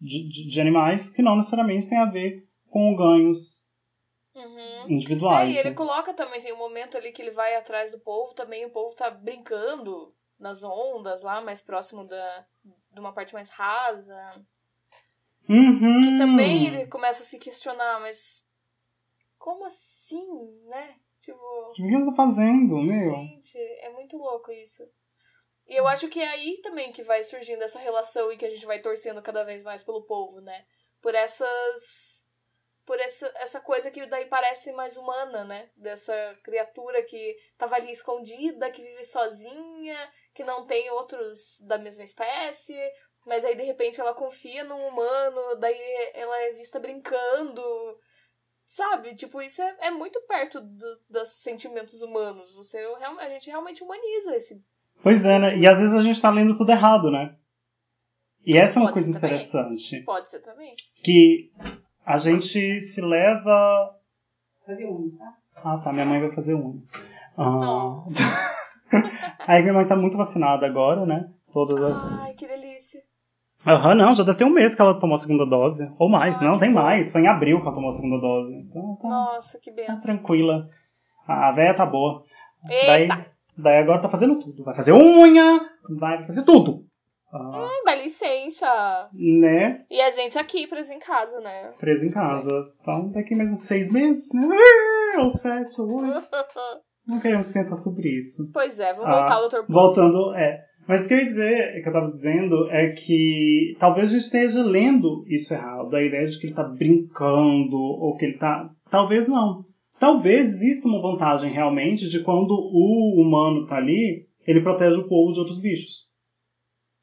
[0.03, 3.63] de, de, de animais que não necessariamente têm a ver com ganhos
[4.35, 4.59] Uhum.
[4.59, 5.55] É, individuais.
[5.55, 5.75] e ele né?
[5.77, 8.97] coloca também, tem um momento ali que ele vai atrás do povo, também o povo
[8.97, 12.47] tá brincando nas ondas lá, mais próximo da,
[12.91, 14.43] de uma parte mais rasa.
[15.49, 16.01] Uhum.
[16.03, 18.43] Que também ele começa a se questionar, mas
[19.39, 20.27] como assim,
[20.67, 20.95] né?
[21.21, 23.15] Tipo, O que ele tá fazendo, meu?
[23.15, 24.83] gente, é muito louco isso.
[25.73, 28.51] E eu acho que é aí também que vai surgindo essa relação e que a
[28.51, 30.67] gente vai torcendo cada vez mais pelo povo, né?
[31.01, 32.27] Por essas.
[32.85, 35.71] Por essa, essa coisa que daí parece mais humana, né?
[35.75, 42.05] Dessa criatura que tava ali escondida, que vive sozinha, que não tem outros da mesma
[42.05, 42.77] espécie,
[43.25, 45.81] mas aí de repente ela confia num humano, daí
[46.13, 47.63] ela é vista brincando.
[48.67, 49.15] Sabe?
[49.15, 52.55] Tipo, isso é, é muito perto do- dos sentimentos humanos.
[52.55, 52.79] Você,
[53.19, 54.63] a gente realmente humaniza esse.
[55.03, 55.59] Pois é, né?
[55.59, 57.35] E às vezes a gente tá lendo tudo errado, né?
[58.45, 59.31] E essa é uma Pode coisa ser também.
[59.37, 60.01] interessante.
[60.05, 60.75] Pode ser também.
[61.03, 61.51] Que
[62.05, 63.97] a gente se leva.
[64.67, 65.35] Fazer um, tá?
[65.65, 65.93] Ah, tá.
[65.93, 66.83] Minha mãe vai fazer um.
[67.37, 68.05] Ah.
[69.47, 71.31] Aí minha mãe tá muito vacinada agora, né?
[71.53, 72.13] Todas as.
[72.21, 73.01] Ai, que delícia.
[73.67, 75.89] Aham, não, já deve ter um mês que ela tomou a segunda dose.
[75.99, 76.83] Ou mais, Ah, não, tem bom.
[76.83, 77.13] mais.
[77.13, 78.53] Foi em abril que ela tomou a segunda dose.
[78.57, 80.01] Então tá, Nossa, que tá benção.
[80.17, 80.69] tranquila.
[81.29, 82.25] A véia tá boa.
[82.69, 82.87] Eita!
[83.17, 83.25] daí
[83.59, 84.65] agora tá fazendo tudo.
[84.65, 85.61] Vai fazer unha,
[85.99, 86.85] vai fazer tudo.
[87.33, 89.09] Ah, Hum, dá licença.
[89.15, 89.85] né?
[89.91, 91.73] E a gente aqui, preso em casa, né?
[91.79, 92.51] Preso em casa.
[92.81, 94.57] Então daqui mais uns seis meses, né?
[95.19, 96.29] Ou sete, ou oito.
[97.07, 98.51] Não queremos pensar sobre isso.
[98.53, 99.67] pois é, vamos Ah, voltar ao Dr.
[99.67, 99.75] Poo.
[99.75, 100.61] Voltando, é.
[100.87, 104.23] Mas o que eu ia dizer, que eu tava dizendo, é que talvez a gente
[104.23, 105.95] esteja lendo isso errado.
[105.95, 108.69] A ideia de que ele tá brincando, ou que ele tá.
[108.91, 109.65] Talvez não.
[110.03, 115.33] Talvez exista uma vantagem realmente de quando o humano tá ali, ele protege o povo
[115.33, 116.09] de outros bichos.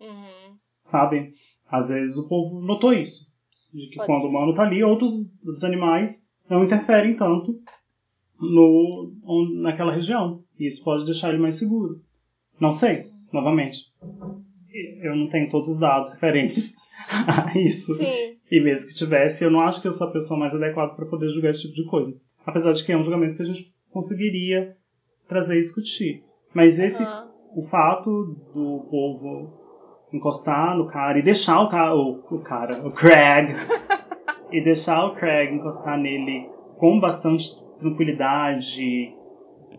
[0.01, 0.57] Uhum.
[0.81, 1.31] Sabe?
[1.65, 3.27] Às vezes o povo notou isso.
[3.73, 4.27] De que Pode quando ser.
[4.27, 7.57] o humano tá ali, outros dos animais não interferem tanto
[8.37, 9.13] no,
[9.61, 10.43] naquela região.
[10.59, 12.01] E isso pode deixar ele mais seguro.
[12.59, 13.93] Não sei, novamente.
[15.01, 16.75] Eu não tenho todos os dados referentes
[17.25, 17.93] a isso.
[17.93, 18.37] Sim.
[18.51, 21.05] E mesmo que tivesse, eu não acho que eu sou a pessoa mais adequada para
[21.05, 22.19] poder julgar esse tipo de coisa.
[22.45, 24.75] Apesar de que é um julgamento que a gente conseguiria
[25.27, 26.23] trazer e discutir.
[26.53, 27.29] Mas esse Aham.
[27.55, 28.09] o fato
[28.53, 29.59] do povo
[30.11, 33.53] encostar no cara e deixar o cara, o, o cara, o Craig,
[34.51, 37.45] e deixar o Craig encostar nele com bastante
[37.79, 39.13] tranquilidade.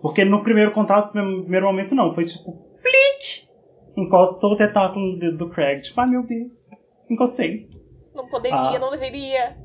[0.01, 2.15] Porque no primeiro contato, no primeiro momento, não.
[2.15, 3.49] Foi tipo, plique!
[3.97, 5.81] Encostou o tentáculo no dedo do Craig.
[5.81, 6.71] Tipo, ai meu Deus,
[7.11, 7.69] encostei.
[8.15, 8.79] Não poderia, Ah.
[8.79, 9.57] não deveria.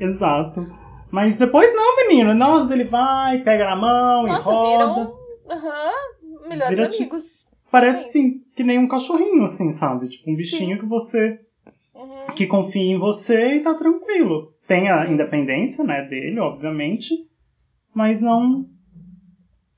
[0.00, 0.60] Exato.
[1.12, 2.34] Mas depois não, menino.
[2.34, 4.94] Nossa, ele vai, pega na mão Nossa, e roda.
[4.94, 5.18] viram.
[5.50, 5.92] Aham.
[6.48, 7.46] Melhores Vira, tipo, amigos.
[7.70, 10.08] Parece assim, que nem um cachorrinho, assim, sabe?
[10.08, 11.38] Tipo um bichinho que você
[11.94, 12.34] Uhum.
[12.34, 14.54] que confia em você e tá tranquilo.
[14.66, 15.12] Tem a Sim.
[15.12, 17.14] independência, né, dele, obviamente,
[17.94, 18.66] mas não,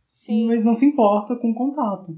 [0.07, 0.47] Sim.
[0.47, 2.17] mas não se importa com o contato.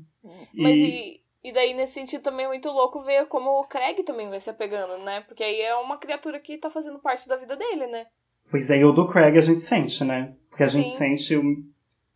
[0.54, 4.02] Mas E- e, e daí, nesse sentido, também é muito louco ver como o Craig
[4.02, 5.20] também vai se apegando, né?
[5.22, 8.06] Porque aí é uma criatura que tá fazendo parte da vida dele, né?
[8.50, 10.34] Pois é, e o do Craig a gente sente, né?
[10.48, 10.96] Porque a gente Sim.
[11.16, 11.36] sente.
[11.36, 11.64] um-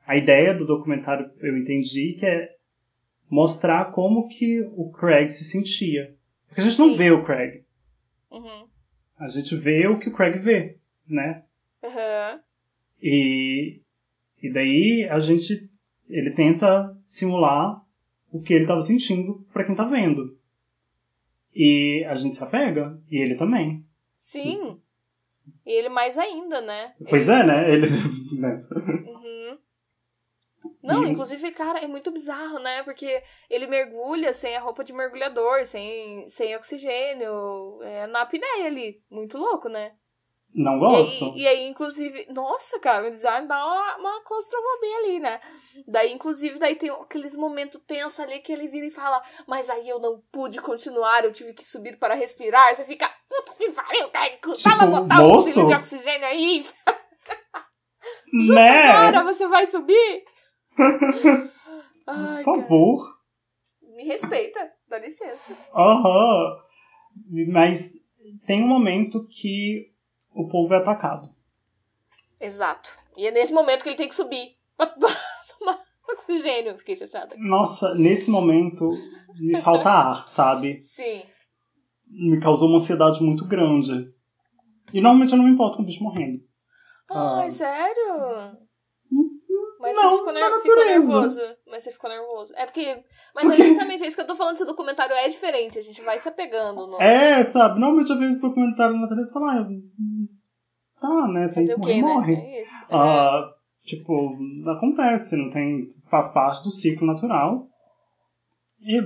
[0.06, 2.56] A ideia do documentário, eu entendi, que é
[3.28, 6.16] mostrar como que o Craig se sentia.
[6.48, 6.96] Porque a gente não Sim.
[6.96, 7.62] vê o Craig.
[8.30, 8.66] Uhum.
[9.18, 11.44] A gente vê o que o Craig vê, né?
[11.84, 12.40] Aham.
[13.02, 13.80] E,
[14.42, 15.70] e daí a gente.
[16.08, 17.80] Ele tenta simular
[18.32, 20.36] o que ele estava sentindo para quem tá vendo.
[21.54, 23.84] E a gente se apega, e ele também.
[24.16, 24.80] Sim.
[25.66, 26.94] E ele mais ainda, né?
[27.08, 27.70] Pois Ele- é, né?
[27.74, 27.86] Ele.
[28.40, 28.64] né?
[29.06, 29.58] Uhum.
[30.82, 32.82] Não, E- inclusive, cara, é muito bizarro, né?
[32.82, 39.02] Porque ele mergulha sem a roupa de mergulhador, sem, sem oxigênio, é, na apneia ali.
[39.10, 39.92] Muito louco, né?
[40.52, 41.24] Não E gosto.
[41.26, 45.40] aí, e aí, inclusive, nossa, cara, já dá uma, uma claustrofobia ali, né?
[45.86, 49.88] Daí, inclusive, daí tem aqueles momentos tensos ali que ele vira e fala, mas aí
[49.88, 52.74] eu não pude continuar, eu tive que subir para respirar.
[52.74, 56.64] Você fica, puta que pariu, tem que custar Tipo, botar um de oxigênio aí.
[58.32, 58.90] né?
[58.90, 60.24] Agora você vai subir?
[62.06, 63.16] Ai, Por cara, favor.
[63.82, 65.56] me respeita, dá licença.
[65.72, 66.56] Aham.
[67.52, 67.92] Mas
[68.46, 69.90] tem um momento que
[70.34, 71.28] o povo é atacado.
[72.40, 72.90] Exato.
[73.16, 74.86] E é nesse momento que ele tem que subir pra
[75.58, 75.78] tomar
[76.12, 76.76] oxigênio.
[76.78, 77.36] Fiquei chateada.
[77.38, 78.90] Nossa, nesse momento
[79.38, 80.80] me falta ar, sabe?
[80.80, 81.22] Sim.
[82.08, 83.92] Me causou uma ansiedade muito grande.
[84.92, 86.40] E normalmente eu não me importo com o bicho morrendo.
[87.10, 87.50] Ai, Ah.
[87.50, 88.58] sério?
[89.80, 91.40] Mas Não, você ficou, ner- ficou nervoso.
[91.66, 92.52] Mas você ficou nervoso.
[92.54, 93.02] É porque.
[93.34, 94.56] Mas é justamente isso que eu tô falando.
[94.56, 95.78] Esse documentário é diferente.
[95.78, 96.86] A gente vai se apegando.
[96.86, 97.00] No...
[97.00, 97.80] É, sabe?
[97.80, 99.66] Normalmente eu vejo documentário na natureza e falo, ah,
[101.00, 101.46] tá, né?
[101.48, 102.36] Tem Fazer que o quê, morrer, morre.
[102.36, 102.42] né?
[102.42, 102.74] É isso.
[102.74, 102.86] É.
[102.90, 104.36] Ah, tipo,
[104.68, 105.92] acontece, não tem.
[106.10, 107.66] Faz parte do ciclo natural.
[108.80, 109.00] E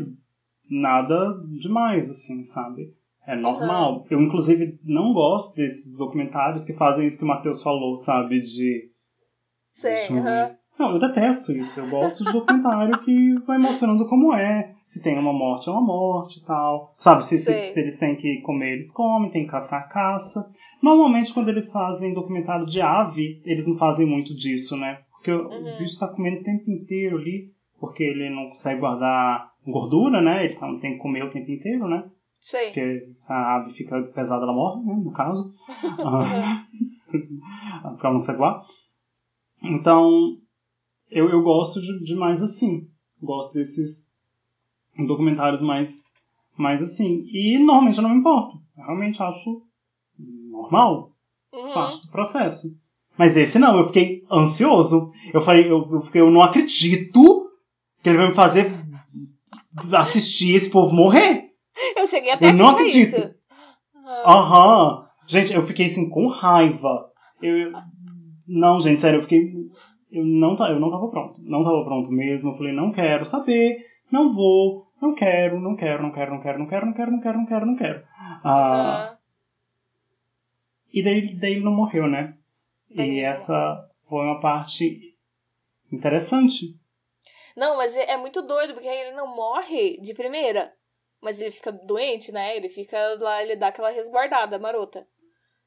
[0.71, 2.95] nada demais, assim, sabe?
[3.27, 4.07] É normal.
[4.11, 8.41] Eu, inclusive, não gosto desses documentários que fazem isso que o Matheus falou, sabe?
[8.41, 8.91] De.
[9.73, 10.59] Sei, ver.
[10.79, 11.79] Não, eu detesto isso.
[11.81, 14.75] Eu gosto de documentário que vai mostrando como é.
[14.83, 16.95] Se tem uma morte, é uma morte e tal.
[16.99, 20.51] Sabe, se, se, se eles têm que comer, eles comem, tem que caçar, caça.
[20.83, 25.01] Normalmente, quando eles fazem documentário de ave, eles não fazem muito disso, né?
[25.13, 25.75] Porque o- Uhum.
[25.75, 30.45] o bicho tá comendo o tempo inteiro ali, porque ele não consegue guardar gordura, né?
[30.45, 32.05] Ele tá- tem que comer o tempo inteiro, né?
[32.41, 32.67] Sei.
[32.67, 34.95] Porque se a ave fica pesada, ela morre, né?
[35.03, 35.51] No caso.
[36.05, 36.65] Ah,
[37.91, 38.63] porque ela não consegue voar.
[39.63, 40.37] Então,
[41.15, 42.89] eu, eu gosto de, de mais assim.
[43.23, 44.07] Gosto desses
[45.07, 46.03] documentários mais,
[46.57, 47.25] mais assim.
[47.33, 48.59] E normalmente eu não me importo.
[48.77, 49.63] Eu realmente acho
[50.19, 51.13] normal.
[51.51, 51.75] Faz Uhum.
[51.75, 52.77] parte do processo.
[53.17, 55.11] Mas esse não, eu fiquei ansioso.
[55.33, 57.49] Eu falei, eu, eu fiquei, eu não acredito
[58.03, 58.71] que ele vai me fazer
[59.93, 61.51] assistir esse povo morrer.
[61.97, 63.17] Eu cheguei até Eu aqui não acredito.
[63.17, 63.35] isso.
[64.05, 65.05] Ah, Aham.
[65.27, 67.11] Gente, eu fiquei assim com raiva.
[67.41, 67.73] Eu-
[68.47, 69.53] não, gente, sério, eu fiquei.
[70.11, 71.37] Eu não, eu não tava pronto.
[71.39, 72.51] Não tava pronto mesmo.
[72.51, 76.59] Eu falei, não quero saber, não vou, não quero, não quero, não quero, não quero,
[76.59, 78.05] não quero, não quero, não quero, não quero, não quero.
[78.19, 79.19] Ah, aham.
[80.93, 82.35] e daí, daí ele não morreu, né?
[82.95, 85.15] Daí e essa foi uma parte
[85.93, 86.79] interessante.
[87.57, 90.73] Não, mas é, é muito doido, porque ele não morre de primeira.
[91.21, 92.57] Mas ele fica doente, né?
[92.57, 95.07] Ele fica lá, ele dá aquela resguardada marota.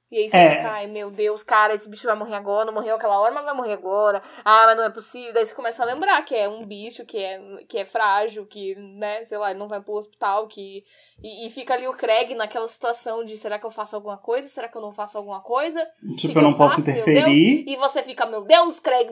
[0.09, 0.49] E aí você É.
[0.55, 3.43] fica, ai meu Deus, cara, esse bicho vai morrer agora, não morreu aquela hora, mas
[3.43, 4.21] vai morrer agora.
[4.45, 5.33] Ah, mas não é possível.
[5.33, 8.73] Daí você começa a lembrar que é um bicho que é, que é frágil, que,
[8.75, 10.85] né, sei lá, ele não vai pro hospital, que.
[11.21, 14.47] E, e fica ali o Craig naquela situação de será que eu faço alguma coisa?
[14.47, 15.85] Será que eu não faço alguma coisa?
[16.17, 17.65] Tipo, que eu não eu posso faço, interferir.
[17.67, 19.09] E você fica, meu Deus, Craig,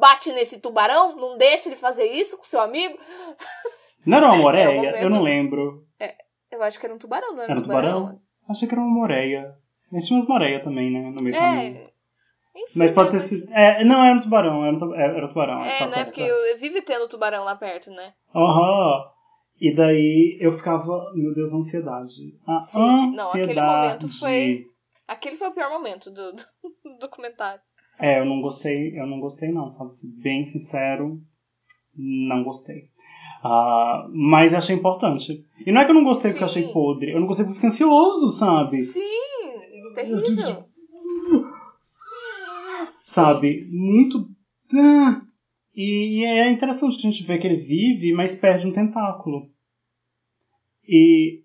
[0.00, 2.98] bate nesse tubarão, não deixa ele fazer isso com seu amigo.
[4.06, 4.70] Não era uma É, moreia?
[4.70, 5.86] o momento- Eu não lembro.
[6.50, 7.94] Eu acho que era um tubarão, não era, Era um um tubarão?
[8.00, 8.20] tubarão?
[8.48, 9.54] Achei que era uma moreia.
[9.90, 11.00] Mas tinha umas moreias também, né?
[11.10, 11.40] No meio do É.
[11.40, 11.84] caminho.
[12.56, 12.78] Enfim.
[12.78, 13.52] Mas pode ter né, sido.
[13.52, 15.60] É, não, era um tubarão, era um, tu- era um tubarão.
[15.62, 15.92] É, tá né?
[15.92, 16.06] certo.
[16.06, 18.14] Porque eu, vive tendo tubarão lá perto, né?
[18.34, 19.04] Aham.
[19.60, 22.36] E daí eu ficava, meu Deus, ansiedade.
[22.46, 23.50] A Sim, não, ansiedade.
[23.50, 24.66] aquele momento foi-
[25.06, 26.32] Aquele foi o pior momento do,
[26.82, 27.60] do documentário.
[27.98, 29.94] É, eu não gostei, eu não gostei não, sabe?
[29.94, 31.20] Ser bem sincero,
[31.96, 32.88] não gostei.
[33.42, 35.44] Ah, mas achei importante.
[35.64, 36.72] E não é que eu não gostei porque eu achei Sim.
[36.72, 38.76] podre, eu não gostei porque eu fiquei ansioso, sabe?
[38.78, 39.13] Sim,
[39.94, 40.64] terrível.
[42.90, 43.66] sabe?
[43.70, 44.28] Muito.
[44.74, 45.22] Ah.
[45.74, 49.50] E, é interessante que a gente vê que ele vive, mas perde um tentáculo.
[50.86, 51.42] E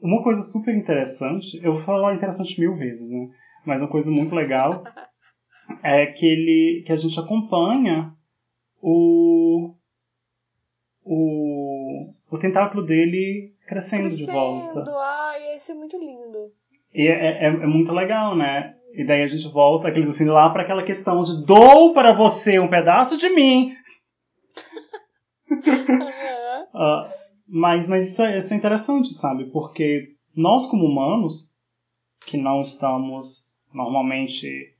[0.00, 3.28] uma coisa super interessante, eu vou falar interessante mil vezes, né?
[3.66, 4.84] Mas uma coisa muito legal
[5.82, 8.14] é que ele que a gente acompanha
[8.80, 9.74] o
[11.04, 14.74] o, o tentáculo dele crescendo, de volta.
[14.74, 16.52] Crescendo, ai, isso é muito lindo.
[16.94, 18.74] E é, é, é muito legal, né?
[18.98, 22.58] e daí a gente volta, aqueles assim, lá para aquela questão de dou para você
[22.58, 23.76] um pedaço de mim.
[26.74, 27.08] uh,
[27.46, 29.44] mas mas isso, é, isso é interessante, sabe?
[29.52, 31.52] Porque nós, como humanos,
[32.26, 34.74] que não estamos normalmente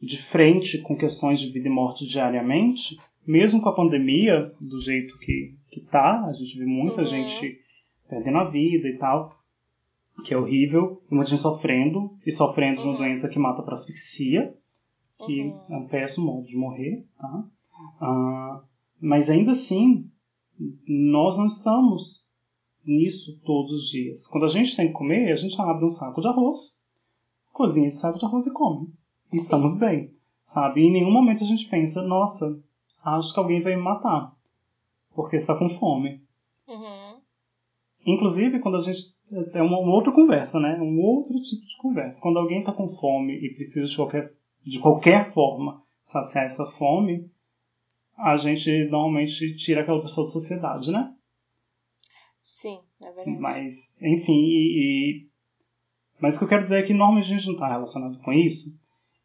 [0.00, 5.18] de frente com questões de vida e morte diariamente, mesmo com a pandemia do jeito
[5.18, 7.06] que, que tá, a gente vê muita uhum.
[7.06, 7.58] gente
[8.08, 9.37] perdendo a vida e tal,
[10.24, 12.98] que é horrível, muita gente sofrendo, e sofrendo de uma uhum.
[12.98, 14.54] doença que mata para asfixia,
[15.24, 15.60] que uhum.
[15.70, 17.44] é um péssimo modo de morrer, tá?
[18.00, 18.62] Uh,
[19.00, 20.10] mas ainda assim,
[20.86, 22.26] nós não estamos
[22.84, 24.26] nisso todos os dias.
[24.26, 26.82] Quando a gente tem que comer, a gente abre um saco de arroz,
[27.52, 28.92] cozinha esse saco de arroz e come.
[29.32, 30.80] E estamos bem, sabe?
[30.80, 32.60] E em nenhum momento a gente pensa, nossa,
[33.04, 34.32] acho que alguém vai me matar,
[35.14, 36.22] porque está com fome.
[36.66, 37.20] Uhum.
[38.06, 39.14] Inclusive, quando a gente.
[39.30, 40.78] É uma, uma, outra conversa, né?
[40.80, 42.22] Um outro tipo de conversa.
[42.22, 44.32] Quando alguém está com fome e precisa de qualquer,
[44.64, 47.30] de qualquer forma saciar essa fome,
[48.16, 51.14] a gente normalmente tira aquela pessoa da sociedade, né?
[52.42, 53.38] Sim, é verdade.
[53.38, 55.28] Mas, enfim, e, e...
[56.18, 58.32] mas o que eu quero dizer é que normalmente a gente não está relacionado com
[58.32, 58.80] isso.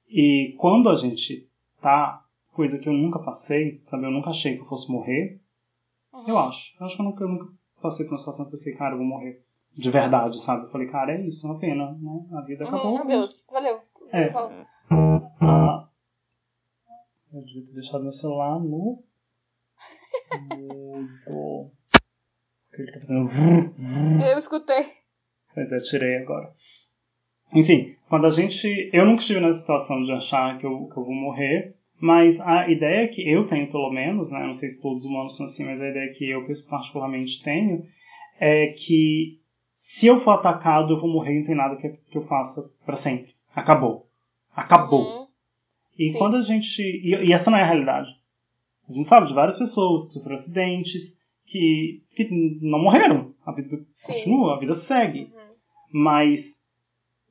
[0.09, 1.49] E quando a gente
[1.81, 4.05] tá, coisa que eu nunca passei, sabe?
[4.05, 5.39] Eu nunca achei que eu fosse morrer.
[6.13, 6.27] Uhum.
[6.27, 6.75] Eu acho.
[6.79, 8.93] Eu acho que eu nunca, eu nunca passei por uma situação que eu pensei, cara,
[8.93, 9.41] eu vou morrer.
[9.75, 10.65] De verdade, sabe?
[10.65, 12.25] Eu falei, cara, é isso, é uma pena, né?
[12.37, 12.99] A vida acabou.
[12.99, 13.81] Uhum, Deus, valeu.
[14.11, 14.29] É.
[15.41, 15.89] Ah,
[17.33, 19.03] eu devia ter deixado meu celular no.
[20.57, 21.71] no
[22.73, 23.25] ele tá fazendo.
[24.29, 24.85] Eu escutei.
[25.53, 26.51] Pois é, tirei agora.
[27.53, 28.89] Enfim, quando a gente.
[28.91, 32.67] Eu nunca estive nessa situação de achar que eu, que eu vou morrer, mas a
[32.69, 34.45] ideia que eu tenho, pelo menos, né?
[34.45, 37.85] Não sei se todos os humanos são assim, mas a ideia que eu particularmente tenho
[38.39, 39.39] é que
[39.75, 42.95] se eu for atacado, eu vou morrer não tem nada que, que eu faça para
[42.95, 43.33] sempre.
[43.55, 44.07] Acabou.
[44.55, 45.01] Acabou.
[45.01, 45.27] Uhum.
[45.97, 46.17] E Sim.
[46.17, 46.81] quando a gente.
[46.81, 48.17] E, e essa não é a realidade.
[48.89, 52.27] A gente sabe de várias pessoas que sofreram acidentes, que, que
[52.61, 53.33] não morreram.
[53.45, 54.13] A vida Sim.
[54.13, 55.23] continua, a vida segue.
[55.23, 55.55] Uhum.
[55.91, 56.63] Mas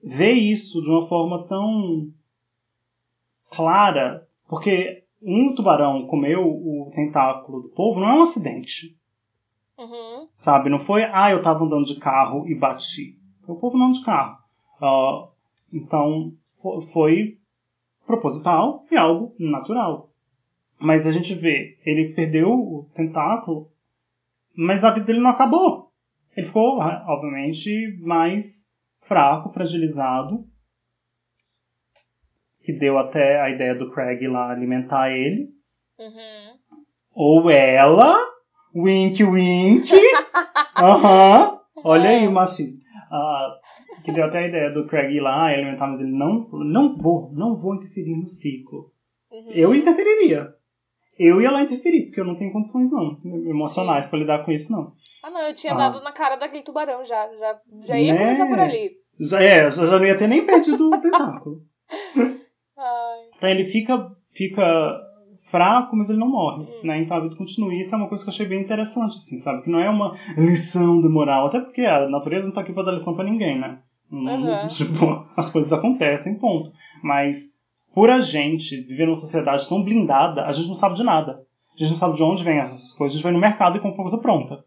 [0.03, 2.13] ver isso de uma forma tão
[3.51, 8.97] clara, porque um tubarão comeu o tentáculo do povo não é um acidente.
[9.79, 10.29] Uhum.
[10.35, 10.71] Sabe?
[10.71, 13.19] Não foi, ah, eu tava andando de carro e bati.
[13.45, 14.39] Foi o povo não de carro.
[14.81, 15.29] Uh,
[15.73, 16.31] então,
[16.93, 17.39] foi
[18.07, 20.11] proposital e algo natural.
[20.79, 23.73] Mas a gente vê, ele perdeu o tentáculo
[24.55, 25.91] mas a vida dele não acabou.
[26.37, 30.45] Ele ficou, obviamente, mais fraco, fragilizado.
[32.63, 35.49] Que deu até a ideia do Craig lá alimentar ele.
[35.99, 36.59] Uhum.
[37.13, 38.32] Ou ela.
[38.75, 39.91] Wink, wink.
[40.77, 41.51] Aham.
[41.77, 41.83] Uhum.
[41.85, 42.81] Olha aí o machismo.
[43.11, 46.49] Uh, que deu até a ideia do Craig ir lá e alimentar, mas ele não,
[46.51, 48.91] não vou, não vou interferir no ciclo.
[49.31, 49.51] Uhum.
[49.51, 50.55] Eu interferiria
[51.19, 54.73] eu ia lá interferir, porque eu não tenho condições, não, emocionais para lidar com isso,
[54.73, 54.93] não.
[55.23, 55.77] Ah, não, eu tinha ah.
[55.77, 57.31] dado na cara daquele tubarão já.
[57.37, 58.19] Já, já ia né?
[58.19, 58.93] começar por ali.
[59.21, 61.63] Já, é, já, já não ia ter nem perdido o tentáculo.
[62.77, 63.21] Ai.
[63.37, 65.01] Então ele fica, fica
[65.51, 66.67] fraco, mas ele não morre, hum.
[66.85, 67.03] né?
[67.03, 67.73] Então a vida continua.
[67.75, 69.63] E isso é uma coisa que eu achei bem interessante, assim, sabe?
[69.63, 72.83] Que não é uma lição de moral, até porque a natureza não tá aqui pra
[72.83, 73.79] dar lição pra ninguém, né?
[74.11, 74.69] Uhum.
[74.69, 76.73] Tipo, as coisas acontecem, ponto.
[77.03, 77.57] Mas
[77.95, 81.45] por a gente viver numa sociedade tão blindada, a gente não sabe de nada.
[81.75, 83.15] A gente não sabe de onde vem essas coisas.
[83.15, 84.65] A gente vai no mercado e compra uma coisa pronta.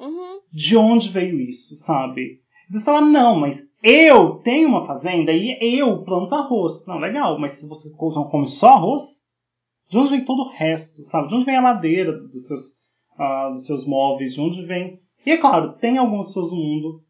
[0.00, 0.40] Uhum.
[0.52, 2.40] De onde veio isso, sabe?
[2.68, 6.84] E você fala, não, mas eu tenho uma fazenda e eu planto arroz.
[6.86, 9.26] Não, legal, mas se você come só arroz,
[9.88, 11.28] de onde vem todo o resto, sabe?
[11.28, 12.78] De onde vem a madeira dos seus,
[13.18, 15.00] uh, dos seus móveis, de onde vem...
[15.24, 17.04] E é claro, tem algumas pessoas no mundo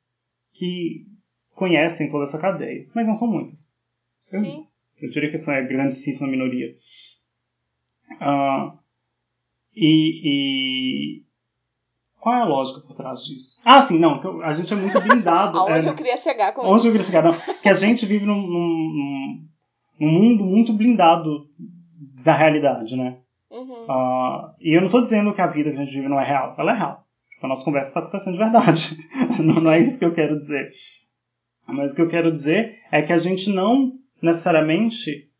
[0.52, 1.06] que
[1.54, 3.72] conhecem toda essa cadeia, mas não são muitas.
[4.22, 4.66] Sim.
[5.00, 6.76] Eu, eu diria que isso é grandíssima minoria.
[8.20, 8.78] Uh,
[9.74, 11.22] e, e,
[12.18, 13.60] qual é a lógica por trás disso?
[13.64, 15.58] Ah, sim, não, a gente é muito blindado.
[15.60, 16.86] Aonde é, eu queria chegar com Onde isso?
[16.88, 17.32] eu queria chegar, não.
[17.60, 19.48] Que a gente vive num, num,
[20.00, 21.48] num mundo muito blindado
[22.26, 23.18] da realidade, né?
[23.50, 23.84] Uhum.
[23.84, 26.26] Uh, e eu não estou dizendo que a vida que a gente vive não é
[26.26, 26.54] real.
[26.58, 27.06] Ela é real.
[27.30, 28.98] Tipo, a nossa conversa está acontecendo de verdade.
[29.42, 30.70] não, não é isso que eu quero dizer.
[31.66, 35.30] Mas o que eu quero dizer é que a gente não necessariamente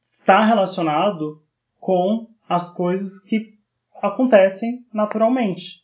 [0.00, 1.42] está relacionado
[1.78, 3.58] com as coisas que
[4.02, 5.82] acontecem naturalmente.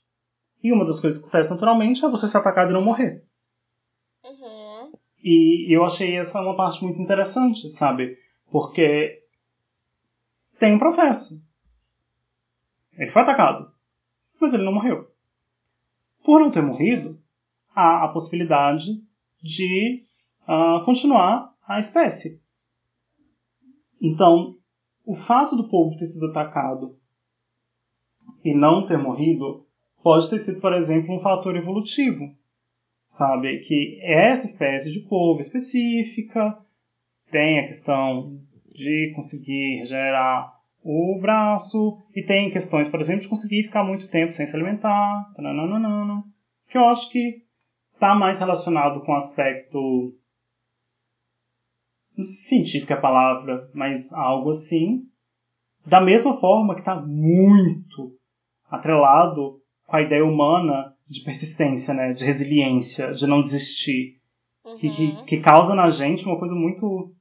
[0.62, 3.22] E uma das coisas que acontece naturalmente é você ser atacado e não morrer.
[4.24, 4.92] Uhum.
[5.22, 8.16] E eu achei essa uma parte muito interessante, sabe?
[8.50, 9.23] Porque
[10.64, 11.44] tem um processo.
[12.96, 13.70] Ele foi atacado,
[14.40, 15.06] mas ele não morreu.
[16.24, 17.20] Por não ter morrido,
[17.74, 18.86] há a possibilidade
[19.42, 20.06] de
[20.48, 22.40] uh, continuar a espécie.
[24.00, 24.56] Então,
[25.04, 26.98] o fato do povo ter sido atacado
[28.42, 29.66] e não ter morrido
[30.02, 32.34] pode ter sido, por exemplo, um fator evolutivo.
[33.06, 33.58] Sabe?
[33.58, 36.58] Que essa espécie de polvo específica
[37.30, 38.40] tem a questão
[38.74, 40.53] de conseguir regenerar
[40.84, 45.32] o braço e tem questões, por exemplo, de conseguir ficar muito tempo sem se alimentar,
[45.34, 46.22] tananana,
[46.68, 47.42] que eu acho que
[47.94, 50.14] está mais relacionado com o aspecto
[52.16, 55.02] não sei se científico é a palavra, mas algo assim.
[55.84, 58.16] Da mesma forma que está muito
[58.70, 62.12] atrelado com a ideia humana de persistência, né?
[62.12, 64.20] de resiliência, de não desistir.
[64.64, 64.76] Uhum.
[64.78, 65.24] Que, que, uhum.
[65.24, 67.12] que, causa na gente uma coisa muito,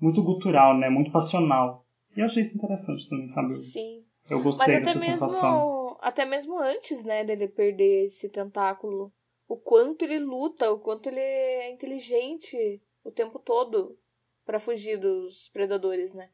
[0.00, 0.88] muito gutural, né?
[0.88, 1.81] muito passional.
[2.16, 3.48] E eu achei isso interessante também, sabe?
[3.48, 4.04] Sim.
[4.30, 5.96] Eu gostei Mas dessa mesmo, sensação.
[6.00, 9.12] Até mesmo antes, né, dele perder esse tentáculo,
[9.48, 13.98] o quanto ele luta, o quanto ele é inteligente o tempo todo
[14.44, 16.30] para fugir dos predadores, né?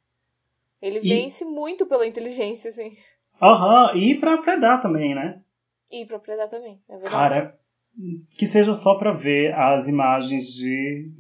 [0.80, 1.08] Ele e...
[1.08, 2.96] vence muito pela inteligência, assim.
[3.40, 5.42] Aham, uhum, e pra predar também, né?
[5.90, 7.12] E pra predar também, é verdade.
[7.12, 7.60] Cara,
[8.36, 11.10] que seja só pra ver as imagens de,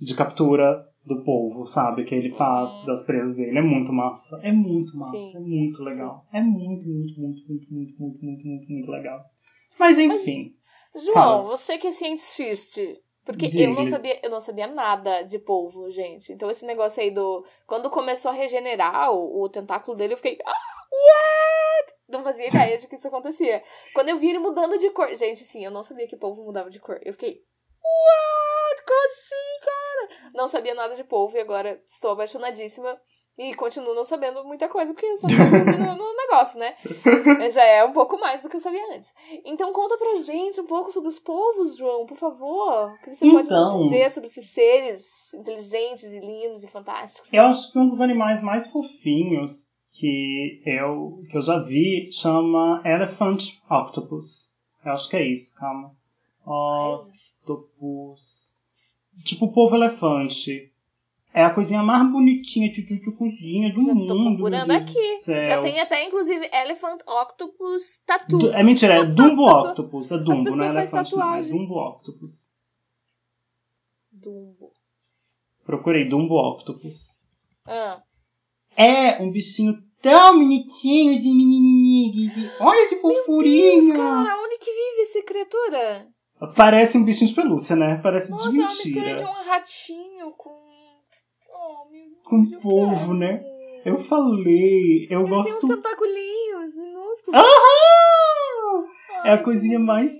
[0.00, 2.04] de captura do povo, sabe?
[2.04, 3.58] Que ele faz das presas dele.
[3.58, 4.40] É muito massa.
[4.42, 5.18] É muito massa.
[5.18, 5.36] Sim.
[5.36, 6.26] É muito legal.
[6.30, 6.38] Sim.
[6.38, 9.24] É muito, muito, muito, muito, muito, muito, muito, muito, muito legal.
[9.78, 10.54] Mas enfim.
[10.94, 11.42] Mas, João, fala.
[11.42, 12.80] você que é cientista,
[13.24, 16.32] porque eu não sabia, eu não sabia nada de polvo, gente.
[16.32, 20.38] Então esse negócio aí do quando começou a regenerar o, o tentáculo dele, eu fiquei,
[20.44, 20.52] ah,
[20.90, 21.94] what?
[22.08, 23.62] Não fazia ideia de que isso acontecia.
[23.94, 26.68] Quando eu vi ele mudando de cor, gente, sim, eu não sabia que polvo mudava
[26.70, 27.00] de cor.
[27.04, 27.42] Eu fiquei,
[27.82, 28.84] what?
[28.86, 30.32] Como assim, cara?
[30.34, 33.00] Não sabia nada de polvo e agora estou apaixonadíssima
[33.38, 36.74] e continuo não sabendo muita coisa, porque eu só sabia no, no negócio, né?
[37.50, 39.14] Já é um pouco mais do que eu sabia antes.
[39.46, 42.92] Então conta pra gente um pouco sobre os povos, João, por favor.
[42.92, 43.82] O que você então, pode nos então.
[43.84, 47.32] dizer sobre esses seres inteligentes e lindos e fantásticos?
[47.32, 52.82] Eu acho que um dos animais mais fofinhos que eu, que eu já vi chama
[52.84, 54.54] Elephant Octopus.
[54.84, 55.94] Eu acho que é isso, calma.
[57.52, 58.54] Octopus.
[59.24, 60.72] Tipo o povo elefante.
[61.32, 62.82] É a coisinha mais bonitinha de
[63.12, 64.08] cozinha do Já mundo.
[64.08, 65.18] Tô procurando aqui.
[65.26, 68.38] Já tem até, inclusive, Elephant Octopus Tattoo.
[68.40, 70.10] Du é mentira, é Dumbo Octopus.
[70.10, 71.34] É Dumbo, não é Elephant, não.
[71.34, 72.52] É Dumbo Octopus.
[74.10, 74.72] Dumbo.
[75.64, 77.20] Procurei Dumbo Octopus.
[77.64, 78.02] Ah.
[78.76, 82.50] É um bichinho tão bonitinho de menininho.
[82.58, 83.84] Olha que fofurinho.
[83.84, 86.08] Meu Deus, cara, onde que vive essa criatura?
[86.56, 88.00] Parece um bichinho de pelúcia, né?
[88.02, 88.66] Parece Nossa, de mentira.
[88.66, 90.60] Nossa, é uma mistura de um ratinho com
[92.30, 93.42] com polvo, né?
[93.84, 95.48] Eu falei, eu Ele gosto.
[95.48, 97.40] Tem uns tentaculinhos minúsculos.
[97.40, 98.86] Aham!
[99.24, 100.12] é a coisinha mais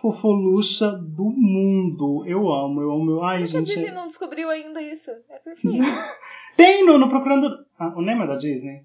[0.00, 2.24] fofolucha do mundo.
[2.26, 3.22] Eu amo, eu amo.
[3.22, 3.70] Ai, Por gente.
[3.70, 5.10] a Disney não descobriu ainda isso?
[5.28, 5.78] É perfeito.
[6.56, 7.48] tem no, no Procurando.
[7.78, 8.84] Ah, o Nemo é da Disney?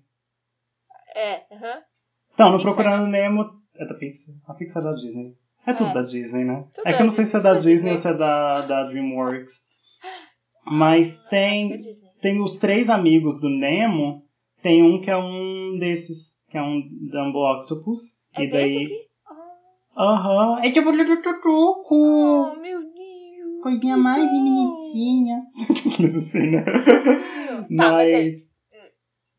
[1.16, 1.58] É, aham.
[1.58, 1.84] Uh -huh.
[2.34, 3.22] Então, no Pixar, Procurando né?
[3.24, 3.50] Nemo.
[3.76, 4.36] É da Pixar.
[4.48, 5.36] A Pixar é da Disney.
[5.66, 5.94] É tudo é.
[5.94, 6.66] da Disney, né?
[6.74, 8.62] Tudo é que eu não sei se é da Disney, Disney ou se é da,
[8.62, 9.54] da DreamWorks.
[10.66, 11.74] Mas tem.
[11.74, 11.78] É
[12.22, 14.24] tem os três amigos do Nemo,
[14.62, 16.82] tem um que é um desses, que é um
[17.12, 18.20] Dumbo Octopus.
[18.36, 18.84] É e daí...
[18.84, 18.98] aqui?
[19.98, 20.52] Aham.
[20.52, 20.60] Uhum.
[20.60, 21.96] É tipo o Tutuco.
[21.96, 23.62] Oh, meu Deus.
[23.62, 25.44] Coisinha mais bonitinha.
[26.18, 26.64] assim, né?
[27.78, 28.12] Tá, mas...
[28.12, 28.51] mas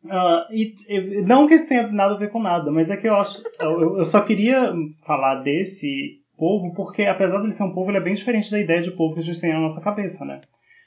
[0.04, 3.08] Uh, e, e, não que isso tenha nada a ver com nada, mas é que
[3.08, 3.42] eu acho.
[3.60, 4.72] Eu, eu, só queria
[5.06, 8.60] falar desse povo porque, apesar de ele ser um povo, ele é bem diferente da
[8.60, 10.40] ideia de povo que a gente tem na nossa cabeça, né?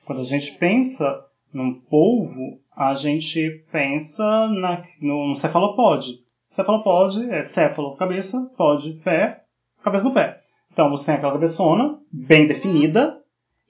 [0.05, 6.19] Quando a gente pensa num polvo, a gente pensa na, no, no cefalopode.
[6.49, 9.43] Cefalopode é céfalo, cabeça, pode, pé,
[9.81, 10.41] cabeça no pé.
[10.71, 13.17] Então você tem aquela cabeçona bem definida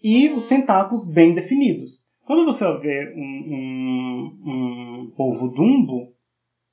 [0.03, 2.05] e os tentáculos bem definidos.
[2.25, 3.21] Quando você vê um,
[3.55, 6.13] um, um polvo dumbo,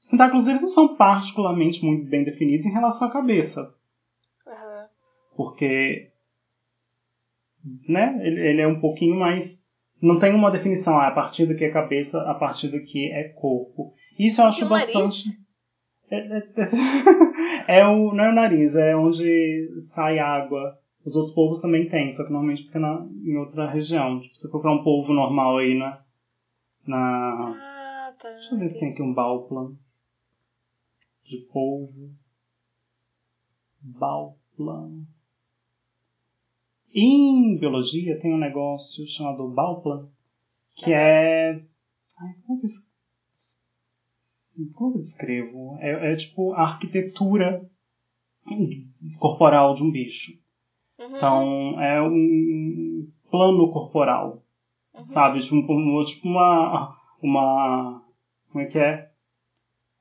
[0.00, 3.74] os tentáculos deles não são particularmente muito bem definidos em relação à cabeça.
[4.46, 4.86] Uhum.
[5.36, 6.10] Porque
[7.88, 9.62] né, ele, ele é um pouquinho mais
[10.02, 13.12] não tem uma definição, ah, a partir do que é cabeça, a partir do que
[13.12, 13.94] é corpo.
[14.18, 15.40] Isso eu acho bastante.
[16.10, 16.38] É, é,
[17.68, 20.76] é, é, o, não é o nariz, é onde sai água.
[21.04, 24.20] Os outros povos também têm, só que normalmente fica na, em outra região.
[24.20, 26.02] Tipo, se procurar um polvo normal aí na.
[26.86, 27.54] na...
[27.56, 28.30] Ah, tá.
[28.30, 29.76] Deixa eu ver se tem aqui um balplan.
[31.24, 32.12] De polvo.
[33.80, 35.04] Balplan.
[36.94, 40.08] Em biologia tem um negócio chamado Bauplan,
[40.76, 41.52] que é.
[42.18, 42.66] Ai, como é que
[44.74, 45.78] como é eu descrevo?
[45.80, 47.66] É, é, tipo a arquitetura
[49.18, 50.41] corporal de um bicho.
[51.02, 51.16] Uhum.
[51.16, 54.42] Então, é um plano corporal.
[54.94, 55.04] Uhum.
[55.06, 55.40] sabe?
[55.40, 58.02] Tipo, um- tipo uma, uma.
[58.50, 59.10] Como é que é?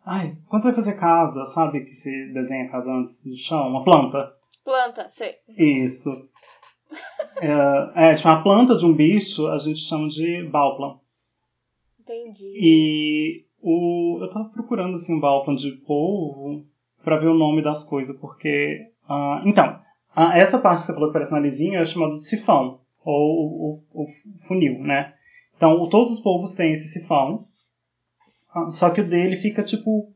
[0.06, 3.68] Ai, quando você vai fazer casa, sabe que se desenha casa antes do chão?
[3.70, 4.34] Uma planta.
[4.66, 5.36] Planta, sei.
[5.58, 6.10] Isso.
[7.42, 11.00] É, é, tipo, a planta de um bicho a gente chama de Bauplan.
[12.00, 12.54] Entendi.
[12.56, 16.66] E o, eu tava procurando assim, um Bauplan de polvo
[17.04, 18.92] pra ver o nome das coisas, porque.
[19.08, 19.80] ah, então,
[20.16, 24.06] ah, essa parte que você falou que parece narizinho é chamada de sifão, ou o,
[24.48, 25.14] funil, né?
[25.56, 27.46] Então, todos os polvos têm esse sifão,
[28.54, 30.12] ah, só que o dele fica tipo.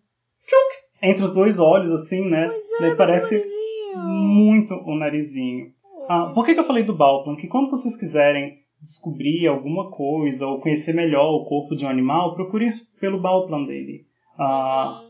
[0.46, 2.48] tchuc, entre os dois olhos, assim, né?
[2.48, 3.66] Pois é, mas parece o
[3.98, 5.72] muito o narizinho.
[6.08, 7.36] Ah, por que, que eu falei do Balplan?
[7.36, 12.36] Que quando vocês quiserem descobrir alguma coisa ou conhecer melhor o corpo de um animal,
[12.36, 14.06] procure isso pelo Balplan dele.
[14.38, 15.04] Ah,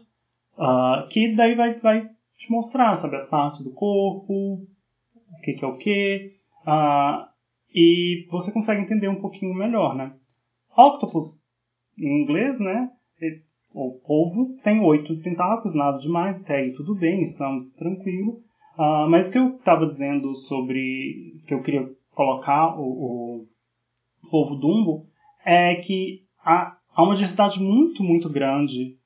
[0.57, 4.65] ah, que daí vai, vai te mostrar, sabe, as partes do corpo,
[5.37, 6.33] o que, que é o que.
[6.65, 7.29] ah,
[7.73, 10.13] e você consegue entender um pouquinho melhor, né?
[10.77, 11.45] Octopus,
[11.99, 12.89] em inglês, né?
[13.73, 18.35] O polvo tem oito tentáculos, nada demais, até aí tudo bem, estamos tranquilos.
[18.77, 23.47] Ah, mas o que eu estava dizendo sobre que eu queria colocar o, o
[24.29, 25.05] polvo dumbo
[25.45, 28.97] é que há, há uma diversidade muito, muito grande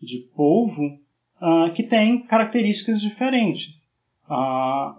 [0.00, 0.98] de polvo
[1.38, 3.90] ah, que tem características diferentes.
[4.28, 4.96] Ah,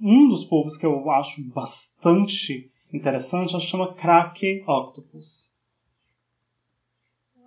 [0.00, 5.56] um dos polvos que eu acho bastante interessante que chama Krake octopus.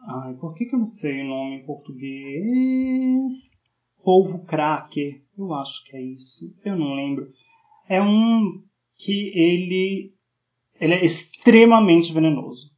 [0.07, 3.59] Ai, por que, que eu não sei o nome em português?
[4.03, 7.31] Polvo cracker, eu acho que é isso, eu não lembro.
[7.87, 8.63] É um
[8.97, 10.13] que ele,
[10.79, 12.71] ele é extremamente venenoso.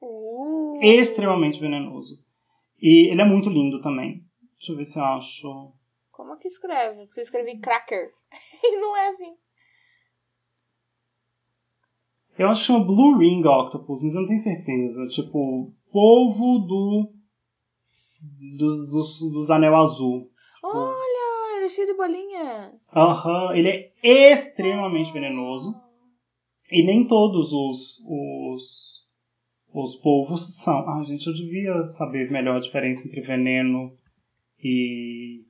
[0.00, 0.78] Uh.
[0.80, 2.22] Extremamente venenoso.
[2.80, 4.24] E ele é muito lindo também.
[4.58, 5.72] Deixa eu ver se eu acho.
[6.14, 7.06] Como que escreve?
[7.06, 8.12] Porque eu escrevi cracker.
[8.62, 9.36] E não é assim.
[12.38, 15.06] Eu acho que chama Blue Ring Octopus, mas eu não tenho certeza.
[15.08, 17.12] Tipo, polvo do.
[18.56, 20.30] dos, dos, dos anel azul.
[20.62, 22.80] Olha, ele é cheio de bolinha.
[22.94, 25.74] Aham, ele é extremamente venenoso.
[26.70, 29.06] E nem todos os, os,
[29.72, 30.88] os polvos são.
[30.88, 33.92] Ah, gente, eu devia saber melhor a diferença entre veneno
[34.58, 35.43] e.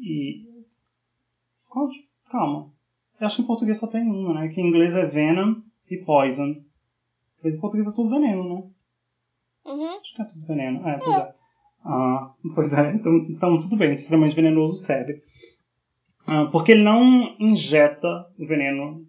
[0.00, 0.46] E.
[2.30, 2.70] Calma.
[3.20, 4.48] Eu acho que em português só tem uma, né?
[4.48, 5.56] Que em inglês é venom
[5.90, 6.62] e poison.
[7.42, 8.70] Mas em português é tudo veneno, né?
[9.66, 9.98] Uhum.
[10.00, 10.88] Acho que é tudo veneno.
[10.88, 11.34] É, pois é.
[11.84, 15.22] Ah, pois é, então, então tudo bem, extremamente venenoso serve.
[16.26, 19.06] Ah, porque ele não injeta o veneno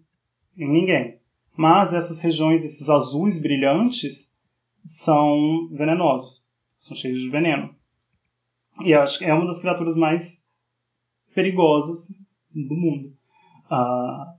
[0.56, 1.18] em ninguém.
[1.56, 4.38] Mas essas regiões, esses azuis brilhantes,
[4.84, 6.46] são venenosos.
[6.78, 7.74] São cheios de veneno.
[8.82, 10.42] E acho que é uma das criaturas mais
[11.34, 12.08] perigosas
[12.54, 13.12] do mundo.
[13.70, 14.34] Ah,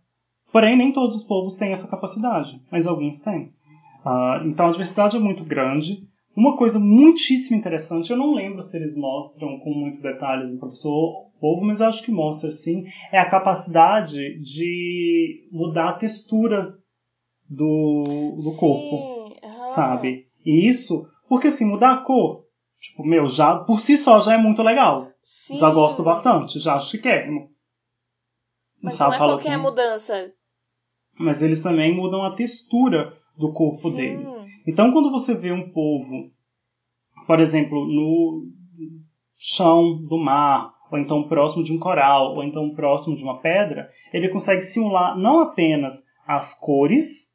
[0.52, 3.54] porém, nem todos os povos têm essa capacidade, mas alguns têm.
[4.06, 6.08] Ah, então a diversidade é muito grande.
[6.36, 11.30] Uma coisa muitíssimo interessante, eu não lembro se eles mostram com muito detalhes no professor
[11.42, 16.78] Povo, mas acho que mostra sim, é a capacidade de mudar a textura
[17.50, 18.04] do,
[18.38, 19.36] do corpo, Sim.
[19.44, 19.68] aham.
[19.68, 20.28] sabe?
[20.46, 22.46] E isso, porque assim, mudar a cor,
[22.82, 25.07] tipo, meu, já por si só já é muito legal.
[25.21, 25.57] Sim.
[25.57, 27.49] Já gosto bastante, já acho chiquérrimo.
[28.82, 30.27] Mas Sabe, não é qualquer que- mudança.
[31.17, 33.95] Mas eles também mudam a textura do corpo Sim.
[33.95, 34.32] deles.
[34.67, 36.32] Então, quando você vê um polvo,
[37.27, 38.47] por exemplo, no
[39.38, 43.89] chão do mar, ou então próximo de um coral, ou então próximo de uma pedra,
[44.11, 47.30] ele consegue simular não apenas as cores,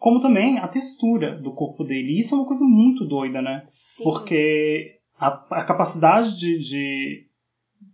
[0.00, 2.12] como também a textura do corpo dele.
[2.14, 3.62] E isso é uma coisa muito doida, né?
[3.66, 4.02] Sim.
[4.02, 5.28] Porque a,
[5.60, 7.26] a capacidade de, de,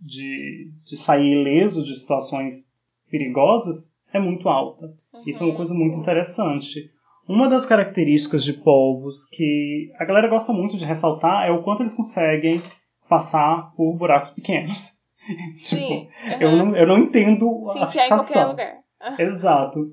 [0.00, 2.72] de, de sair ileso de situações
[3.10, 4.94] perigosas é muito alta.
[5.26, 5.56] Isso é uma Uhum.
[5.56, 6.90] coisa muito interessante.
[7.28, 11.82] Uma das características de polvos que a galera gosta muito de ressaltar é o quanto
[11.82, 12.62] eles conseguem
[13.08, 15.00] passar por buracos pequenos.
[15.64, 16.06] Sim.
[16.06, 16.08] tipo,
[16.40, 16.56] eu aham.
[16.56, 18.50] não, eu não entendo Se a enfiar em qualquer fixação.
[18.50, 18.76] lugar.
[19.18, 19.92] Exato.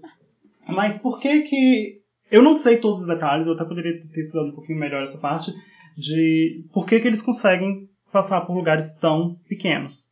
[0.68, 2.03] Mas por que que...
[2.34, 5.20] Eu não sei todos os detalhes, eu até poderia ter estudado um pouquinho melhor essa
[5.20, 5.52] parte,
[5.96, 10.12] de por que que eles conseguem passar por lugares tão pequenos.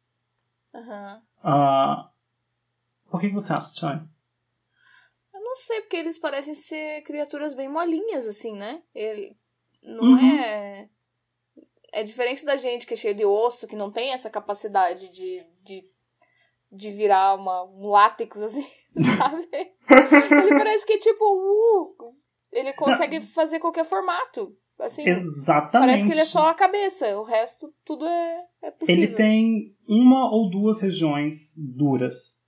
[0.76, 1.22] Aham.
[1.44, 2.12] Ah,
[3.10, 4.00] por que que você acha, Chay?
[5.34, 8.84] Eu não sei, porque eles parecem ser criaturas bem molinhas, assim, né?
[8.94, 9.36] Ele
[9.82, 10.20] não Uhum.
[10.20, 10.90] é.
[11.92, 15.44] É diferente da gente que é cheio de osso, que não tem essa capacidade de,
[15.64, 15.84] de,
[16.72, 18.66] de virar uma, um látex, assim,
[19.18, 19.48] sabe?
[20.42, 22.01] ele parece que, tipo, uh,
[22.52, 24.56] ele consegue fazer qualquer formato.
[24.80, 25.72] Assim, Exatamente.
[25.72, 29.04] parece que ele é só a cabeça, o resto tudo é, é possível.
[29.04, 32.42] Ele tem uma ou duas regiões duras.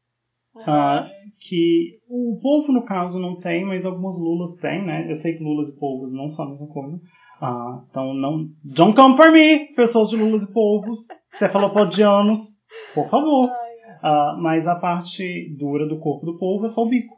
[0.55, 5.09] Uh, que o polvo, no caso, não tem, mas algumas lulas têm, né?
[5.09, 6.97] Eu sei que lulas e polvos não são a mesma coisa.
[7.41, 8.49] Uh, então, não.
[8.63, 12.61] Don't come for me, pessoas de lulas e polvos, cefalopodianos,
[12.93, 13.49] por favor.
[13.49, 17.15] Uh, mas a parte dura do corpo do polvo é só o bico,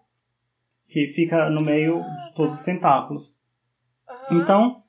[0.95, 3.41] que fica no meio de todos os tentáculos.
[4.31, 4.81] Então,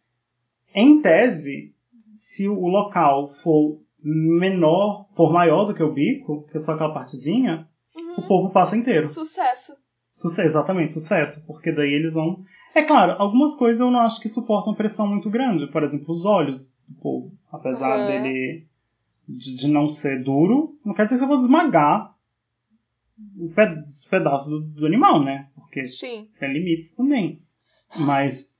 [0.72, 1.74] em tese,
[2.12, 6.94] se o local for menor, for maior do que o bico, que é só aquela
[6.94, 7.66] partezinha,
[7.98, 8.18] uhum.
[8.18, 9.08] o povo passa inteiro.
[9.08, 9.72] Sucesso.
[10.12, 11.44] Sucesso, exatamente, sucesso.
[11.44, 12.44] Porque daí eles vão.
[12.72, 15.66] É claro, algumas coisas eu não acho que suportam pressão muito grande.
[15.66, 17.32] Por exemplo, os olhos do povo.
[17.50, 18.06] Apesar uhum.
[18.06, 18.64] dele.
[19.28, 22.15] De, de, não ser duro, não quer dizer que você vai esmagar
[23.38, 25.48] os pedaços do, do animal, né?
[25.54, 26.28] Porque Sim.
[26.38, 27.42] tem limites também.
[27.98, 28.56] Mas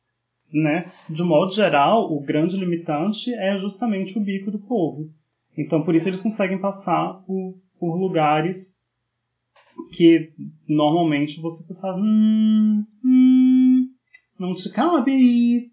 [0.53, 0.91] né?
[1.09, 5.11] De modo geral, o grande limitante é justamente o bico do povo.
[5.57, 8.77] Então, por isso eles conseguem passar por, por lugares
[9.93, 10.33] que
[10.69, 13.89] normalmente você pensava, hum, hum,
[14.39, 15.71] não te cabe.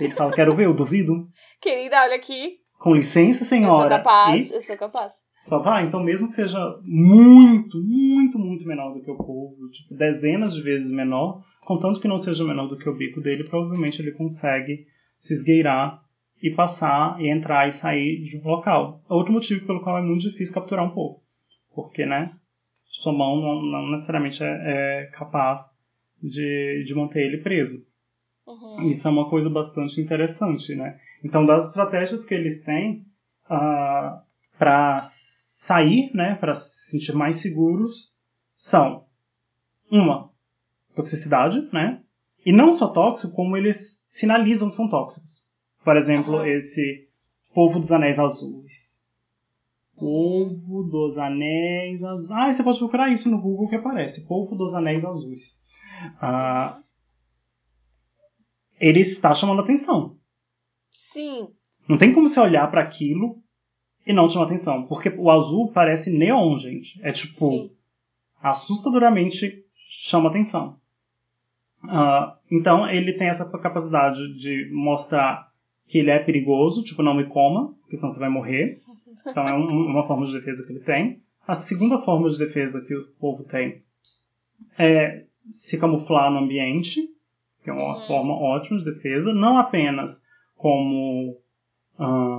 [0.00, 1.28] Ele fala, quero ver, eu duvido.
[1.60, 2.58] Querida, olha aqui.
[2.78, 3.74] Com licença, senhora.
[3.74, 5.12] Eu sou capaz, e eu sou capaz.
[5.40, 9.94] Só vai, então mesmo que seja muito, muito, muito menor do que o povo, tipo
[9.94, 14.02] dezenas de vezes menor, contanto que não seja menor do que o bico dele, provavelmente
[14.02, 14.86] ele consegue
[15.18, 16.02] se esgueirar
[16.42, 19.00] e passar e entrar e sair de um local.
[19.08, 21.22] Outro motivo pelo qual é muito difícil capturar um povo,
[21.72, 22.32] porque, né,
[22.90, 25.76] sua mão não, não necessariamente é, é, capaz
[26.22, 27.86] de, de manter ele preso.
[28.46, 28.90] Uhum.
[28.90, 30.98] Isso é uma coisa bastante interessante, né?
[31.22, 33.04] Então, das estratégias que eles têm
[33.50, 34.20] uh,
[34.58, 38.12] para sair, né, para se sentir mais seguros,
[38.54, 39.06] são
[39.90, 40.30] uma
[40.94, 42.02] toxicidade, né?
[42.44, 45.46] E não só tóxico, como eles sinalizam que são tóxicos.
[45.84, 47.06] Por exemplo, esse
[47.54, 49.04] polvo dos anéis azuis.
[49.96, 52.30] Polvo dos anéis azuis.
[52.30, 54.26] Ah, você pode procurar isso no Google que aparece.
[54.26, 55.64] Polvo dos anéis azuis.
[56.20, 56.80] Ah,
[58.80, 60.16] ele está chamando atenção.
[60.90, 61.48] Sim.
[61.88, 63.42] Não tem como você olhar para aquilo
[64.08, 64.84] e não chamar atenção.
[64.84, 66.98] Porque o azul parece neon, gente.
[67.04, 67.50] É tipo.
[67.50, 67.70] Sim.
[68.42, 70.76] Assustadoramente chama atenção.
[71.84, 75.52] Uh, então ele tem essa capacidade de mostrar
[75.86, 78.80] que ele é perigoso, tipo, não me coma, porque senão você vai morrer.
[79.26, 81.20] Então é um, uma forma de defesa que ele tem.
[81.46, 83.82] A segunda forma de defesa que o povo tem
[84.78, 87.08] é se camuflar no ambiente,
[87.62, 88.06] que é uma uhum.
[88.06, 91.36] forma ótima de defesa, não apenas como
[91.98, 92.37] uh,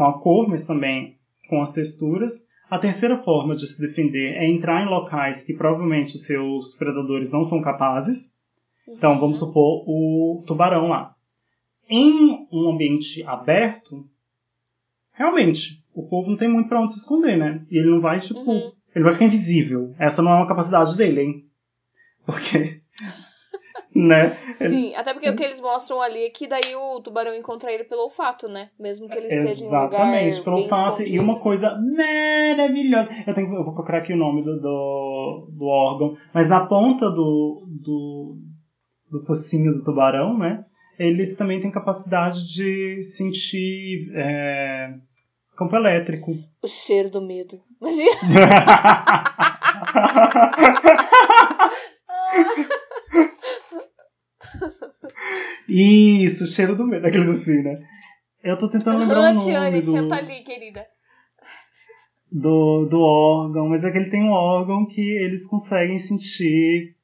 [0.00, 2.46] com a cor, mas também com as texturas.
[2.70, 7.30] A terceira forma de se defender é entrar em locais que provavelmente os seus predadores
[7.30, 8.34] não são capazes.
[8.88, 9.48] Então, vamos uhum.
[9.48, 11.14] supor o tubarão lá.
[11.86, 14.08] Em um ambiente aberto,
[15.12, 17.66] realmente, o povo não tem muito para onde se esconder, né?
[17.70, 18.72] E ele não vai, tipo, uhum.
[18.94, 19.94] ele vai ficar invisível.
[19.98, 21.44] Essa não é uma capacidade dele, hein?
[22.24, 22.79] Porque
[23.94, 24.30] né?
[24.52, 27.84] Sim, até porque o que eles mostram ali é que daí o tubarão encontra ele
[27.84, 28.70] pelo olfato, né?
[28.78, 31.02] Mesmo que ele esteja Exatamente, em um pelo olfato.
[31.02, 33.08] E uma coisa maravilhosa.
[33.26, 37.10] Eu, tenho, eu vou procurar aqui o nome do, do, do órgão, mas na ponta
[37.10, 38.38] do, do,
[39.10, 40.64] do focinho do tubarão, né?
[40.98, 44.94] Eles também têm capacidade de sentir é,
[45.56, 46.32] campo elétrico.
[46.62, 47.60] O cheiro do medo.
[47.80, 48.10] Imagina.
[55.68, 57.78] Isso, cheiro do medo, aqueles assim, né?
[58.42, 59.82] Eu tô tentando lembrar uhum, o nome do...
[59.82, 60.86] senta ali, querida.
[62.32, 66.96] Do, do órgão, mas é que ele tem um órgão que eles conseguem sentir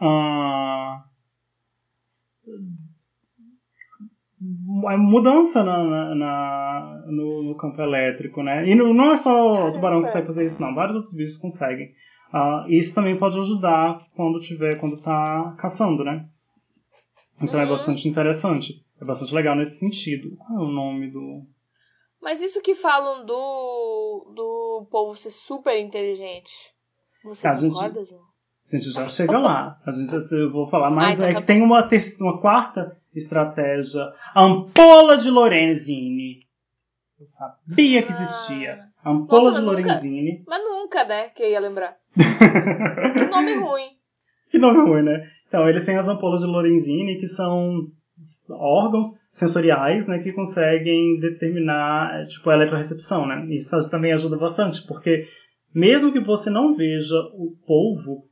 [0.00, 1.00] uh,
[4.98, 8.68] mudança na, na, na no, no, campo elétrico, né?
[8.68, 10.74] E não, não é só o tubarão que consegue fazer isso, não.
[10.74, 11.92] Vários outros bichos conseguem.
[12.32, 16.26] Uh, isso também pode ajudar quando tiver, quando tá caçando, né?
[17.40, 17.68] Então é uhum.
[17.68, 18.84] é bastante interessante.
[19.00, 20.36] É bastante legal nesse sentido.
[20.36, 21.46] Qual é o nome do.
[22.20, 26.52] Mas isso que falam do, do povo ser super inteligente.
[27.24, 28.22] Você a concorda, gente, João?
[28.22, 29.80] A gente já chega lá.
[29.86, 31.18] A gente já, eu vou falar mais.
[31.18, 31.40] Ah, então é tá...
[31.40, 34.02] que tem uma, terceira, uma quarta estratégia.
[34.36, 36.46] Ampola de Lorenzini.
[37.18, 38.78] Eu sabia que existia.
[39.02, 39.10] Ah.
[39.10, 40.38] Ampola Nossa, de Lorenzini.
[40.38, 41.28] Nunca, mas nunca, né?
[41.30, 41.96] Que eu ia lembrar.
[43.14, 43.90] que nome ruim.
[44.50, 45.30] Que nome ruim, né?
[45.50, 47.88] Então, eles têm as ampolas de Lorenzini, que são
[48.48, 53.44] órgãos sensoriais, né, que conseguem determinar, tipo, a eletrorecepção, né?
[53.50, 55.26] Isso também ajuda bastante, porque
[55.74, 58.24] mesmo que você não veja o polvo,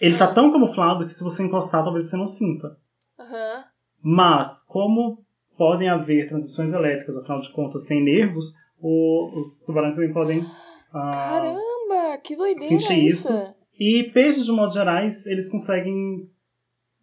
[0.00, 2.76] ele está tão camuflado que se você encostar, talvez você não sinta.
[3.16, 3.62] Uhum.
[4.02, 5.24] Mas, como
[5.56, 10.40] podem haver transmissões elétricas, afinal de contas tem nervos, o, os tubarões também podem...
[10.40, 12.18] Uh, Caramba!
[12.24, 13.32] Que doideira Senti isso.
[13.32, 13.59] isso.
[13.80, 16.28] E peixes, de modo gerais, eles conseguem.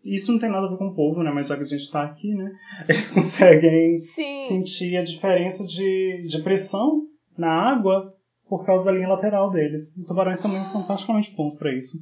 [0.06, 1.32] Isso não tem nada a ver com o povo, né?
[1.34, 2.52] Mas já que a gente tá aqui, né?
[2.88, 4.46] Eles conseguem Sim.
[4.48, 7.02] sentir a diferença de, de pressão
[7.38, 8.14] na água
[8.48, 9.98] por causa da linha lateral deles.
[9.98, 11.98] E tubarões também são particularmente bons pra isso.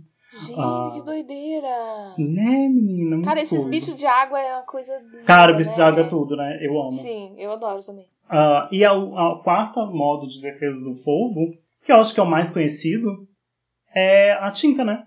[0.46, 0.92] Gente, Ah.
[0.94, 1.68] que doideira.
[2.20, 3.22] Né, menina?
[3.24, 3.72] Cara, esses doido.
[3.72, 4.92] bichos de água é uma coisa.
[5.26, 5.76] Cara, linda, bicho né?
[5.78, 6.60] de água é tudo, né?
[6.62, 6.92] Eu amo.
[6.92, 8.06] Sim, eu adoro também.
[8.30, 11.54] Ah, e a, a quarta modo de defesa do polvo,
[11.84, 13.26] que eu acho que é o mais conhecido,
[13.96, 15.04] é a tinta, né?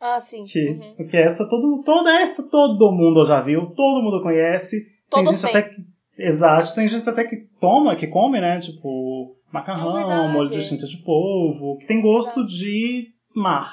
[0.00, 0.44] Ah, sim.
[0.44, 0.94] Que, Uhum.
[0.96, 4.84] Porque essa, todo, toda essa todo mundo já viu, todo mundo conhece.
[5.08, 5.92] Todos tem gente até que.
[6.18, 8.58] Exato, tem gente até que toma, que come, né?
[8.58, 13.70] Tipo, macarrão, É molho de tinta de polvo, que tem gosto de mar.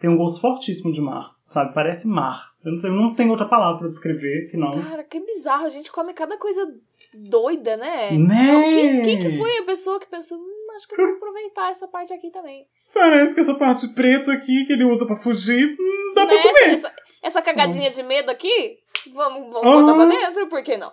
[0.00, 1.74] Tem um gosto fortíssimo de mar, sabe?
[1.74, 2.52] Parece mar.
[2.64, 4.70] Eu não sei, não tem outra palavra pra descrever que não.
[4.70, 5.66] Cara, que bizarro.
[5.66, 6.66] A gente come cada coisa
[7.14, 8.12] doida, né?
[8.12, 8.62] Né?
[8.62, 11.86] Quem, quem que foi a pessoa que pensou, hum, acho que eu vou aproveitar essa
[11.86, 12.66] parte aqui também?
[12.94, 16.42] Parece que essa parte preta aqui que ele usa pra fugir, hum, dá pra Né?
[16.42, 16.74] comer.
[16.74, 18.78] Essa, essa cagadinha de medo aqui,
[19.12, 19.80] vamos, vamos Aham.
[19.86, 20.92] botar pra dentro, por que não?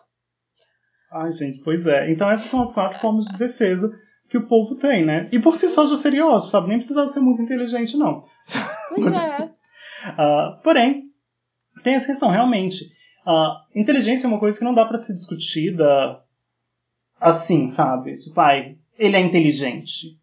[1.11, 2.11] Ai, gente, pois é.
[2.11, 3.89] Então essas são as quatro formas de defesa
[4.29, 5.29] que o povo tem, né?
[5.31, 6.67] E por si só já seria ótimo, sabe?
[6.69, 8.25] Nem precisava ser muito inteligente, não.
[8.89, 9.49] Pois é.
[10.17, 11.03] Ah, porém,
[11.81, 12.83] tem essa questão, realmente.
[13.25, 15.85] ah, inteligência é uma coisa que não dá pra ser discutida
[17.21, 18.17] assim, sabe?
[18.17, 20.19] Tipo, ai, ele é inteligente.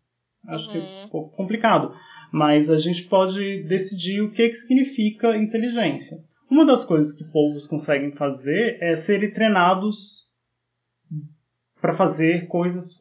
[0.47, 1.05] Acho que é Uhum.
[1.05, 1.95] um pouco complicado.
[2.33, 6.17] Mas a gente pode decidir o que, que significa inteligência.
[6.49, 10.29] Uma das coisas que povos conseguem fazer é serem treinados
[11.81, 13.01] para fazer coisas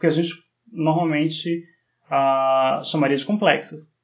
[0.00, 0.32] que a gente
[0.70, 1.64] normalmente
[2.10, 3.96] ah, chamaria de complexas.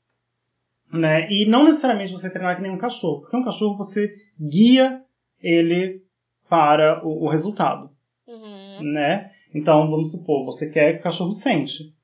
[0.93, 1.28] Né?
[1.30, 5.03] E não necessariamente você treinar que nem um cachorro, porque um cachorro você guia
[5.41, 6.03] ele
[6.49, 7.91] para o, o resultado.
[8.26, 8.93] Uhum.
[8.93, 9.30] Né?
[9.55, 11.95] Então, vamos supor, você quer que o cachorro sente.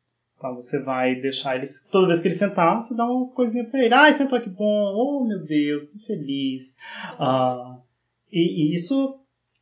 [0.41, 1.67] Então, você vai deixar ele.
[1.93, 3.93] Toda vez que ele sentar, você dá uma coisinha pra ele.
[3.93, 4.95] Ai, sentou que bom.
[4.97, 6.79] Oh, meu Deus, que feliz.
[7.19, 7.79] Ah,
[8.33, 9.21] e, e isso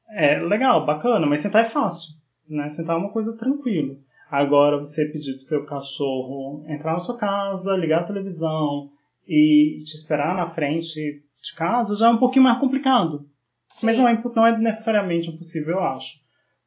[0.08, 2.14] é legal, bacana, mas sentar é fácil.
[2.48, 2.70] Né?
[2.70, 3.96] Sentar é uma coisa tranquila.
[4.30, 8.92] Agora, você pedir pro seu cachorro entrar na sua casa, ligar a televisão
[9.26, 13.28] e te esperar na frente de casa já é um pouquinho mais complicado.
[13.68, 13.86] Sim.
[13.86, 16.20] Mas não é, não é necessariamente impossível, eu acho.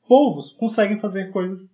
[0.06, 1.72] Povos conseguem fazer coisas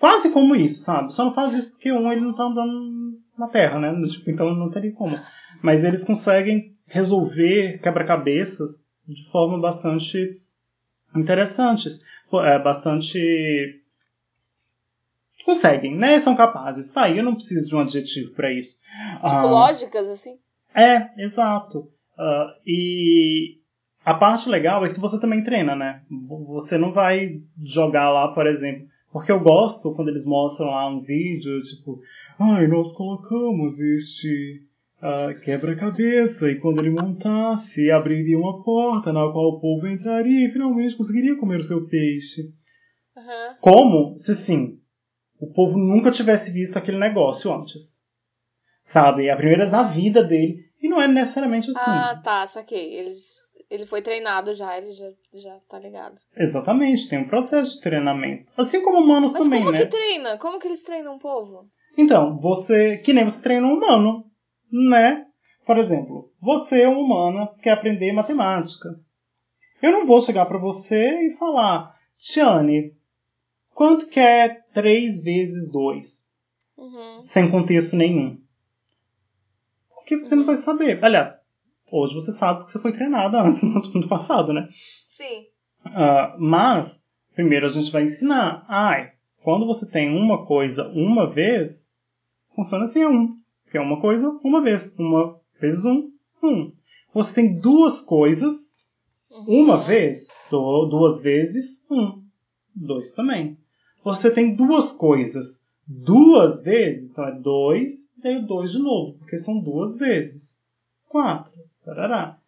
[0.00, 1.12] quase como isso, sabe?
[1.14, 3.94] Só não faz isso porque um ele não tá andando na Terra, né?
[4.08, 5.16] Tipo, então não teria como.
[5.62, 10.40] Mas eles conseguem resolver quebra-cabeças de forma bastante
[11.14, 12.04] interessantes.
[12.32, 13.80] É, bastante.
[15.44, 16.18] Conseguem, né?
[16.18, 16.90] São capazes.
[16.90, 18.78] Tá aí, eu não preciso de um adjetivo pra isso.
[19.14, 20.38] Tipo, Ah, lógicas, assim.
[20.74, 21.88] é, exato.
[22.18, 23.58] Ah, e
[24.04, 26.02] a parte legal é que você também treina, né?
[26.48, 28.86] Você não vai jogar lá, por exemplo.
[29.12, 32.00] Porque eu gosto quando eles mostram lá um vídeo, tipo,
[32.38, 34.62] ai, nós colocamos este
[35.02, 40.50] ah, quebra-cabeça e quando ele montasse, abriria uma porta na qual o povo entraria e
[40.50, 42.42] finalmente conseguiria comer o seu peixe.
[43.16, 43.56] Aham.
[43.60, 44.78] Como se sim,
[45.40, 48.04] o povo nunca tivesse visto aquele negócio antes.
[48.82, 49.26] Sabe?
[49.26, 50.70] É a primeira vez na vida dele.
[50.82, 51.90] E não é necessariamente assim.
[51.90, 52.94] Ah, tá, saquei.
[52.94, 53.34] Eles,
[53.70, 56.20] ele foi treinado já, ele já, já tá ligado.
[56.36, 58.52] Exatamente, tem um processo de treinamento.
[58.56, 59.78] Assim como humanos Mas também, como né?
[59.78, 60.38] que treina?
[60.38, 61.68] Como que eles treinam o povo?
[61.96, 62.98] Então, você.
[62.98, 64.24] Que nem você treina um humano,
[64.72, 65.26] né?
[65.64, 68.88] Por exemplo, você é um humano que quer aprender matemática.
[69.80, 72.94] Eu não vou chegar pra você e falar, Tiane,
[73.72, 76.28] quanto que é 3 vezes 2?
[76.76, 77.20] Uhum.
[77.20, 78.40] sem contexto nenhum.
[79.94, 81.04] Porque você não vai saber.
[81.04, 81.39] Aliás,
[81.90, 84.68] hoje você sabe porque você foi treinada antes no, no passado, né?
[85.06, 85.44] Sim.
[85.84, 88.64] Ah, mas, primeiro a gente vai ensinar.
[88.68, 89.12] Ai,
[89.42, 91.92] quando você tem uma coisa uma vez,
[92.54, 93.34] funciona assim, é um.
[93.70, 94.94] Que é uma coisa uma vez.
[94.98, 96.10] Uma vezes um,
[96.42, 96.72] um.
[97.14, 98.78] Você tem duas coisas,
[99.30, 99.62] Uhum.
[99.62, 102.22] uma vez, do- duas vezes, um.
[102.74, 103.56] Dois também.
[104.04, 109.14] Você tem duas coisas duas vezes, então é dois, e daí o dois de novo,
[109.18, 110.60] porque são duas vezes.
[111.08, 111.52] Quatro.
[111.84, 112.38] Tarará.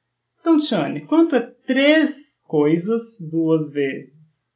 [0.40, 4.48] Então, Tiane, quanto é três coisas duas vezes?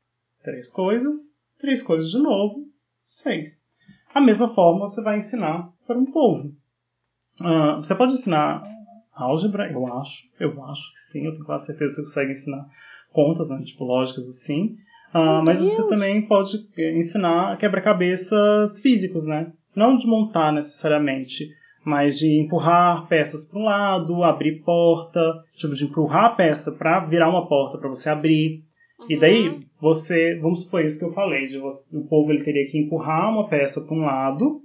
[0.42, 2.66] Três coisas, três coisas de novo,
[3.00, 3.66] seis.
[4.14, 6.54] A mesma forma você vai ensinar para um povo.
[7.40, 8.62] Ah, você pode ensinar
[9.14, 10.24] álgebra, eu acho.
[10.38, 12.66] Eu acho que sim, eu tenho quase certeza que você consegue ensinar
[13.12, 14.76] contas, né, tipo lógicas assim.
[15.14, 15.88] Meu mas você Deus!
[15.88, 19.52] também pode eh, ensinar quebra-cabeças físicos, né?
[19.74, 21.48] Não de montar necessariamente,
[21.86, 26.98] mas de empurrar peças para um lado, abrir porta, tipo de empurrar a peça para
[27.06, 28.64] virar uma porta para você abrir.
[29.08, 29.20] E Uhum.
[29.20, 32.76] daí você, vamos supor isso que eu falei, de você, o povo ele teria que
[32.76, 34.62] empurrar uma peça para um lado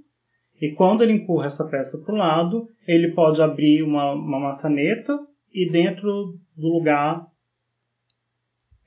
[0.60, 5.18] E quando ele empurra essa peça para o lado, ele pode abrir uma, uma maçaneta
[5.52, 7.26] e dentro do lugar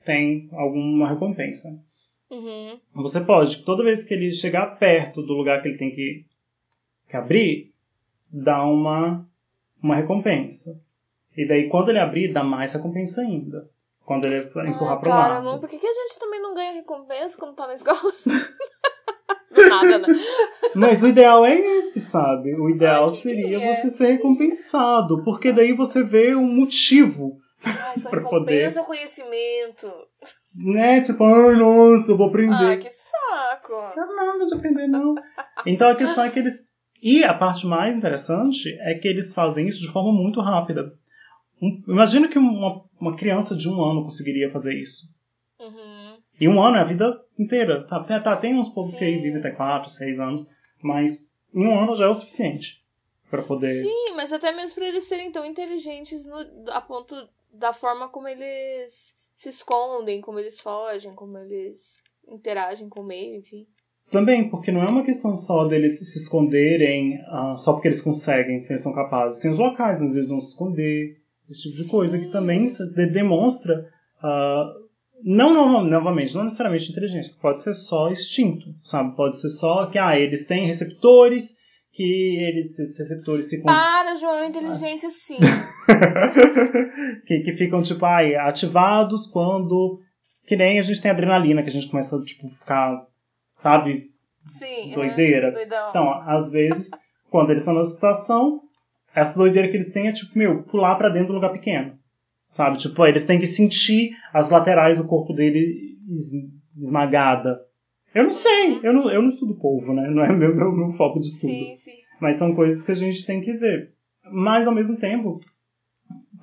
[0.04, 1.68] tem alguma recompensa.
[2.30, 2.78] Uhum.
[2.94, 6.24] Você pode, toda vez que ele chegar perto do lugar que ele tem que,
[7.08, 7.72] que abrir,
[8.30, 9.26] dar uma,
[9.82, 10.80] uma recompensa.
[11.36, 13.68] E daí, quando ele abrir, dá mais recompensa ainda.
[14.04, 15.44] Quando ele empurrar ah, pro cara, lado.
[15.44, 17.98] Não, por que, que a gente também não ganha recompensa quando tá na escola?
[19.68, 20.06] Nada, né?
[20.74, 22.54] Mas o ideal é esse, sabe?
[22.54, 23.74] O ideal Ai, seria é.
[23.74, 25.24] você ser recompensado.
[25.24, 27.38] Porque daí você vê um motivo.
[27.64, 29.92] Ai, só Pra recompensa o conhecimento.
[30.54, 31.00] Né?
[31.00, 32.54] Tipo, ai, nossa, eu vou aprender.
[32.54, 33.72] Ai, que saco.
[33.96, 35.14] Não é nada de aprender, não.
[35.66, 36.68] Então a questão é que eles.
[37.02, 40.94] E a parte mais interessante é que eles fazem isso de forma muito rápida.
[41.60, 45.08] Um- Imagina que uma, uma criança de um ano conseguiria fazer isso.
[45.60, 46.16] Uhum.
[46.40, 47.86] E um ano é a vida inteira.
[47.86, 49.22] Tá, tem, tá, tem uns povos que Sim.
[49.22, 50.50] vivem até 4, 6 anos,
[50.82, 52.84] mas um ano já é o suficiente
[53.30, 53.72] para poder.
[53.82, 57.14] Sim, mas até mesmo pra eles serem tão inteligentes no- a ponto
[57.52, 63.36] da forma como eles se escondem, como eles fogem, como eles interagem com o meio,
[63.36, 63.66] enfim.
[64.10, 68.60] Também, porque não é uma questão só deles se esconderem ah, só porque eles conseguem,
[68.60, 69.40] se eles são capazes.
[69.40, 71.16] Tem os locais onde eles vão se esconder,
[71.50, 72.30] esse tipo de coisa que Sim.
[72.32, 73.88] também se- de- demonstra.
[74.22, 74.72] ah,
[75.24, 79.16] não, não, novamente, não necessariamente inteligência, pode ser só instinto, sabe?
[79.16, 81.56] Pode ser só que ah, eles têm receptores,
[81.92, 82.02] que
[82.38, 85.38] eles, esses receptores ficam Para, João, inteligência sim.
[87.26, 90.00] que, que ficam, tipo, ai, ativados quando.
[90.46, 93.04] Que nem a gente tem adrenalina, que a gente começa, tipo, ficar,
[93.56, 94.12] sabe,
[94.46, 94.92] Sim.
[94.94, 95.48] doideira.
[95.48, 95.90] aham, Doidão.
[95.90, 96.90] Então, às vezes,
[97.28, 98.60] quando eles estão na situação,
[99.14, 101.98] essa doideira que eles têm é, tipo, meu, pular pra dentro de um lugar pequeno.
[102.52, 102.78] Sabe?
[102.78, 106.32] Tipo, eles têm que sentir as laterais do corpo dele es-
[106.78, 107.60] esmagada.
[108.14, 110.08] Eu não sei, eu não, eu não estudo polvo, né?
[110.08, 111.52] Não é meu, meu, meu foco de estudo.
[111.52, 111.96] sim, sim.
[112.20, 113.92] Mas são coisas que a gente tem que ver.
[114.30, 115.38] Mas, ao mesmo tempo,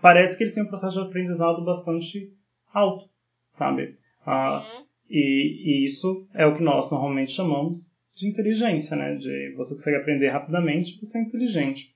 [0.02, 2.32] parece que eles têm um processo de aprendizado bastante
[2.74, 3.10] alto,
[3.54, 3.98] sabe?
[4.26, 4.86] Ah, Uhum.
[5.14, 9.16] E, e isso é o que nós normalmente chamamos de inteligência, né?
[9.16, 11.96] De você consegue aprender rapidamente, você é inteligente.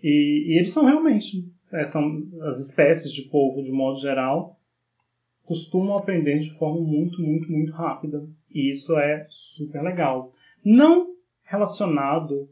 [0.00, 4.56] E, e eles são realmente, é, são as espécies de polvo, de modo geral,
[5.44, 8.24] costumam aprender de forma muito, muito, muito rápida.
[8.48, 10.30] E isso é super legal.
[10.64, 11.08] Não
[11.42, 12.48] relacionado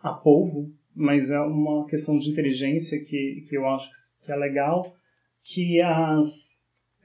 [0.00, 3.90] a polvo, mas é uma questão de inteligência que, que eu acho
[4.24, 4.94] que é legal,
[5.42, 6.57] que as...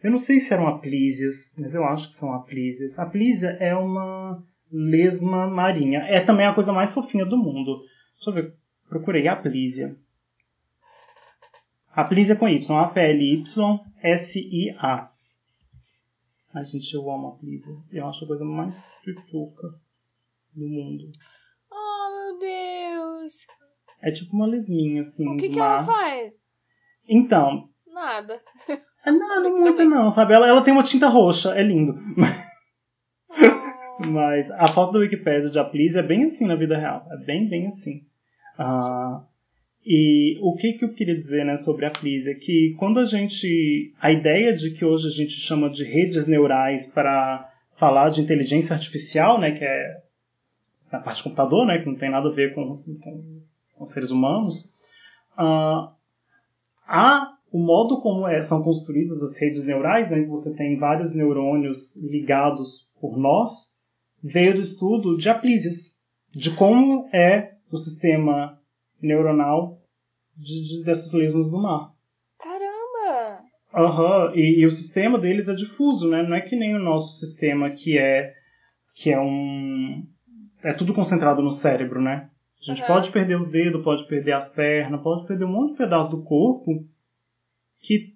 [0.04, 3.00] Eu não sei se eram aplísias, mas eu acho que são aplísias.
[3.00, 6.00] A plísia é uma lesma marinha.
[6.02, 7.82] É também a coisa mais fofinha do mundo.
[8.16, 8.54] Deixa eu ver.
[8.90, 9.96] Procurei aplísia.
[11.92, 12.78] Aplísia com Y.
[12.78, 13.50] A-P-L-Y-S-I-A.
[16.54, 17.74] Ai, gente, eu amo a aplísia.
[17.92, 19.70] Eu acho a coisa mais tchutchuca
[20.54, 21.10] do mundo.
[21.72, 23.48] Oh, meu Deus.
[24.02, 25.30] É tipo uma lesminha, assim.
[25.30, 26.48] O que, que ela faz?
[27.08, 28.42] Então, Nada.
[29.06, 30.34] é, não, não muito não, sabe?
[30.34, 31.96] Ela, ela tem uma tinta roxa, é lindo.
[32.18, 34.06] Oh.
[34.08, 37.06] Mas a foto da Wikipedia de Aplísia é bem assim na vida real.
[37.12, 38.06] É bem, bem assim.
[38.58, 39.24] Ah,
[39.86, 42.34] e o que, que eu queria dizer né, sobre a Aplísia?
[42.36, 43.94] Que quando a gente.
[44.00, 48.74] A ideia de que hoje a gente chama de redes neurais para falar de inteligência
[48.74, 50.02] artificial, né, que é
[50.92, 53.42] na parte de computador, né, que não tem nada a ver com, com,
[53.76, 54.74] com seres humanos,
[55.36, 55.92] ah,
[56.88, 61.14] há o modo como é- são construídas as redes neurais, né, que você tem vários
[61.16, 63.76] neurônios ligados por nós,
[64.24, 66.00] veio do estudo de aplísias,
[66.32, 68.60] de como é o sistema
[69.00, 69.80] neuronal
[70.36, 71.92] de, de- dessas lesmas do mar.
[72.40, 73.44] Caramba!
[73.72, 76.24] Aham, e, e o sistema deles é difuso, né?
[76.24, 78.34] Não é que nem o nosso sistema que é
[78.96, 80.04] que é um
[80.64, 82.30] é tudo concentrado no cérebro, né?
[82.62, 82.94] A gente Aham.
[82.94, 86.24] pode perder os dedos, pode perder as pernas, pode perder um monte de pedaço do
[86.24, 86.86] corpo
[87.84, 88.14] que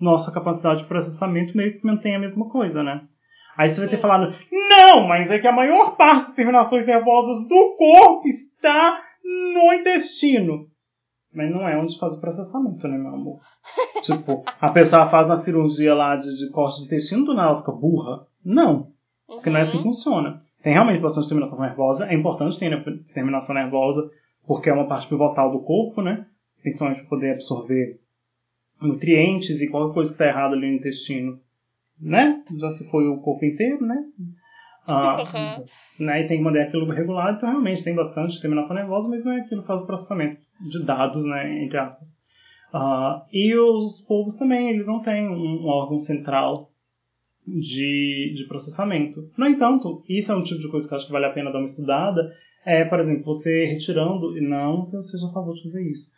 [0.00, 3.02] nossa capacidade de processamento meio que mantém a mesma coisa, né?
[3.56, 4.02] Aí você vai ter Sim.
[4.02, 9.72] falado, não, mas é que a maior parte das terminações nervosas do corpo está no
[9.72, 10.66] intestino.
[11.32, 13.40] Mas não é onde faz o processamento, né, meu amor?
[14.04, 17.58] tipo, a pessoa faz na cirurgia lá de, de corte de intestino, do nada ela
[17.58, 18.26] fica burra.
[18.44, 18.92] Não,
[19.26, 19.92] porque não é assim que Uhum.
[19.92, 20.36] funciona.
[20.62, 22.82] Tem realmente bastante terminação nervosa, é importante ter né,
[23.14, 24.10] terminação nervosa,
[24.46, 26.26] porque é uma parte pivotal do corpo, né?
[26.60, 28.00] Principalmente para poder absorver
[28.80, 31.40] nutrientes e qualquer coisa que está errada ali no intestino,
[32.00, 32.42] né?
[32.58, 34.04] Já se foi o corpo inteiro, né?
[34.88, 35.16] Ah,
[35.98, 36.22] né?
[36.22, 39.40] E tem que manter aquilo regulado, então realmente tem bastante terminação nervosa, mas não é
[39.40, 41.64] aquilo que faz o processamento de dados, né?
[41.64, 42.22] Entre aspas.
[42.72, 46.70] Ah, e os povos também, eles não têm um, um órgão central
[47.46, 49.30] de, de processamento.
[49.36, 51.50] No entanto, isso é um tipo de coisa que eu acho que vale a pena
[51.50, 52.32] dar uma estudada,
[52.64, 56.12] é, por exemplo, você retirando, e não que eu seja a favor de fazer isso,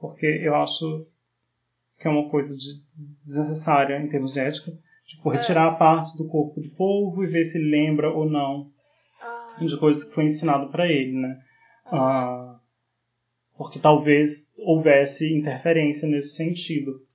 [0.00, 1.06] porque eu acho
[2.00, 2.82] que é uma coisa de,
[3.24, 4.72] desnecessária em termos de ética,
[5.04, 5.36] tipo, é.
[5.36, 5.78] retirar é.
[5.78, 8.72] partes do corpo do povo e ver se ele lembra ou não
[9.20, 11.40] ah, de coisas que foi ensinado para ele, né?
[11.84, 11.96] Ah.
[11.96, 12.60] Ah,
[13.56, 17.06] porque talvez houvesse interferência nesse sentido.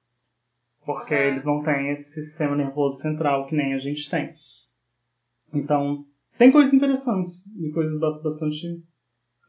[0.86, 4.36] Porque eles não têm esse sistema nervoso central que nem a gente tem.
[5.51, 6.05] Então,
[6.38, 8.83] tem coisas interessantes e coisas bastante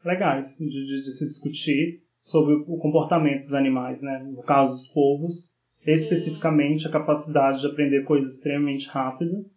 [0.03, 4.19] legais de, de, de, se discutir sobre o comportamento dos animais, né?
[4.19, 5.93] No caso dos povos, Sim.
[5.93, 9.49] especificamente a capacidade de aprender coisas extremamente rápido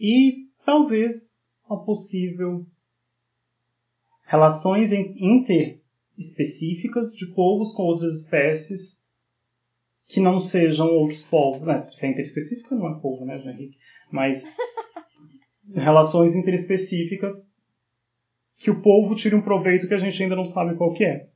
[0.00, 2.66] e talvez a possível
[4.22, 9.04] relações interespecíficas de povos com outras espécies
[10.06, 11.60] que não sejam outros povos.
[11.60, 11.86] Né?
[11.92, 13.76] Se é interespecífica, não é povo, né, João Henrique?
[14.10, 14.50] Mas
[15.74, 17.54] relações interespecíficas
[18.56, 21.35] que o povo tire um proveito que a gente ainda não sabe qual que é.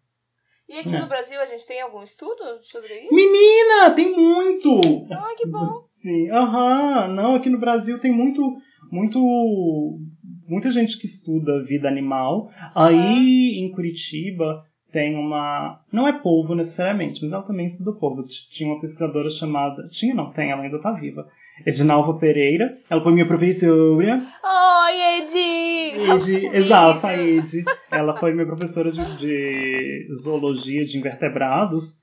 [0.70, 1.00] E aqui é.
[1.00, 3.12] no Brasil a gente tem algum estudo sobre isso?
[3.12, 4.80] Menina, tem muito!
[5.10, 5.66] Ai, que bom!
[6.00, 7.08] Sim, aham.
[7.08, 8.40] Não, aqui no Brasil tem muito,
[8.88, 9.98] muito,
[10.46, 12.52] muita gente que estuda vida animal.
[12.72, 15.80] Aí em Curitiba tem uma.
[15.92, 18.24] Não é polvo necessariamente, mas ela também estuda polvo.
[18.48, 19.88] Tinha uma pesquisadora chamada.
[19.88, 21.26] Tinha, não, tem, ela ainda está viva.
[21.66, 22.78] Edinalva Pereira.
[22.88, 24.14] Ela foi minha professora.
[24.14, 26.10] Oi, Edi!
[26.10, 27.64] Edi, exato, a Edi.
[27.90, 32.00] Ela foi minha professora de, de zoologia de invertebrados.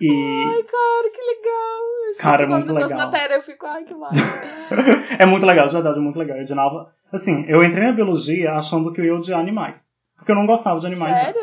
[0.00, 0.10] E...
[0.10, 1.80] Ai, cara, que legal!
[2.18, 2.98] cara, é muito legal.
[2.98, 3.94] Matérias, eu fico, ai, que
[5.18, 6.38] é muito legal, de verdade, é muito legal.
[6.38, 9.88] Edinalva, assim, eu entrei na biologia achando que eu ia odiar animais.
[10.16, 11.18] Porque eu não gostava de animais.
[11.18, 11.40] Sério?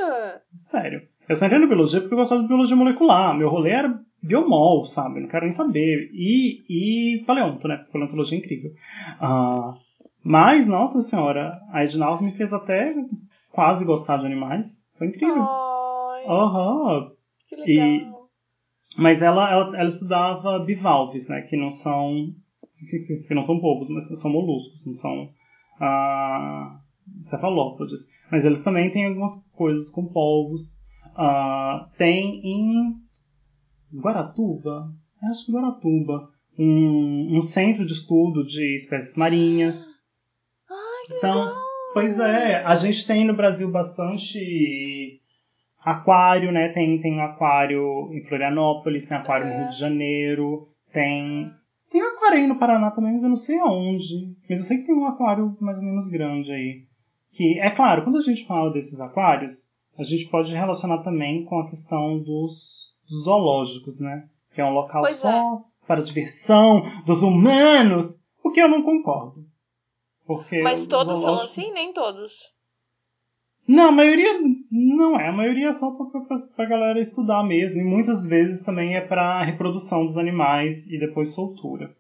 [0.50, 1.02] Sério.
[1.28, 3.36] Eu só entrei na biologia porque eu gostava de biologia molecular.
[3.36, 5.20] Meu rolê era biomol, sabe?
[5.20, 6.10] Não quero nem saber.
[6.14, 7.86] E, e paleonto, né?
[7.92, 8.72] Paleontologia é incrível.
[9.22, 9.78] Uh,
[10.24, 12.94] mas, nossa senhora, a Edinalva me fez até
[13.52, 14.90] quase gostar de animais.
[14.98, 15.42] Foi incrível.
[15.42, 17.00] Aham.
[17.00, 17.12] Uhum.
[17.50, 17.88] Que legal.
[17.88, 18.18] E,
[18.98, 21.42] mas ela, ela, ela estudava bivalves, né?
[21.42, 22.34] Que não são.
[22.90, 25.30] Que, não são povos, mas são moluscos, não são
[25.82, 26.78] uh,
[27.22, 28.08] cefalópodes.
[28.32, 30.78] Mas eles também têm algumas coisas com povos.
[31.18, 32.96] Uh, tem em
[33.94, 34.92] Guaratuba,
[35.30, 39.88] acho que Guaratuba, um, um centro de estudo de espécies marinhas.
[40.70, 41.64] Ai, que então, legal.
[41.94, 45.22] pois é, a gente tem no Brasil bastante
[45.80, 46.70] aquário, né?
[46.70, 49.50] Tem, tem aquário em Florianópolis, tem aquário é.
[49.50, 51.52] no Rio de Janeiro, tem.
[51.90, 54.36] Tem aquário aí no Paraná também, mas eu não sei aonde.
[54.50, 56.84] Mas eu sei que tem um aquário mais ou menos grande aí.
[57.32, 61.60] Que, é claro, quando a gente fala desses aquários, a gente pode relacionar também com
[61.60, 64.28] a questão dos zoológicos, né?
[64.54, 65.86] Que é um local pois só é.
[65.86, 69.46] para diversão dos humanos, o que eu não concordo.
[70.26, 71.54] Porque Mas todos zoológico...
[71.54, 71.74] são assim?
[71.74, 72.56] Nem todos.
[73.68, 74.40] Não, a maioria
[74.72, 75.28] não é.
[75.28, 77.82] A maioria é só para a galera estudar mesmo.
[77.82, 81.94] E muitas vezes também é para reprodução dos animais e depois soltura.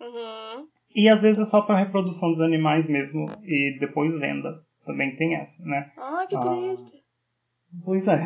[0.00, 0.66] Uhum.
[0.94, 4.62] E às vezes é só para reprodução dos animais mesmo e depois venda.
[4.84, 5.90] Também tem essa, né?
[5.96, 7.03] Ah, que triste.
[7.82, 8.16] Pois é,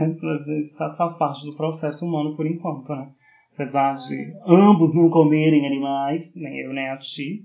[0.76, 3.10] faz, faz parte do processo humano por enquanto, né?
[3.54, 7.44] Apesar de ambos não comerem animais, nem eu nem a ti.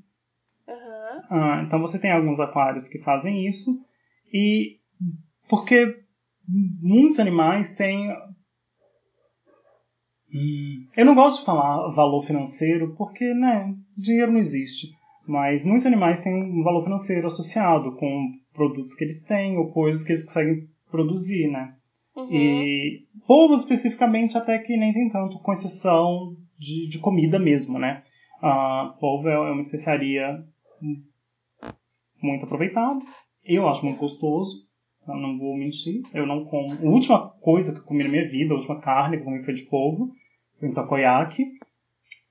[0.68, 1.22] Uhum.
[1.30, 3.72] Ah, então você tem alguns aquários que fazem isso.
[4.32, 4.78] E
[5.48, 6.04] porque
[6.48, 8.12] muitos animais têm.
[10.34, 14.92] Hum, eu não gosto de falar valor financeiro porque, né, dinheiro não existe.
[15.28, 20.04] Mas muitos animais têm um valor financeiro associado com produtos que eles têm ou coisas
[20.04, 21.76] que eles conseguem produzir, né?
[22.16, 22.32] Uhum.
[22.32, 28.04] E polvo especificamente até que nem tem tanto, com exceção de, de comida mesmo, né?
[28.42, 30.44] Uh, polvo é, é uma especiaria
[32.22, 33.00] muito aproveitada.
[33.44, 34.68] Eu acho muito gostoso.
[35.08, 36.02] Eu não vou mentir.
[36.14, 36.72] Eu não como.
[36.72, 39.44] A última coisa que eu comi na minha vida, a última carne que eu comi
[39.44, 40.12] foi de polvo.
[40.60, 41.44] Foi um takoyaki.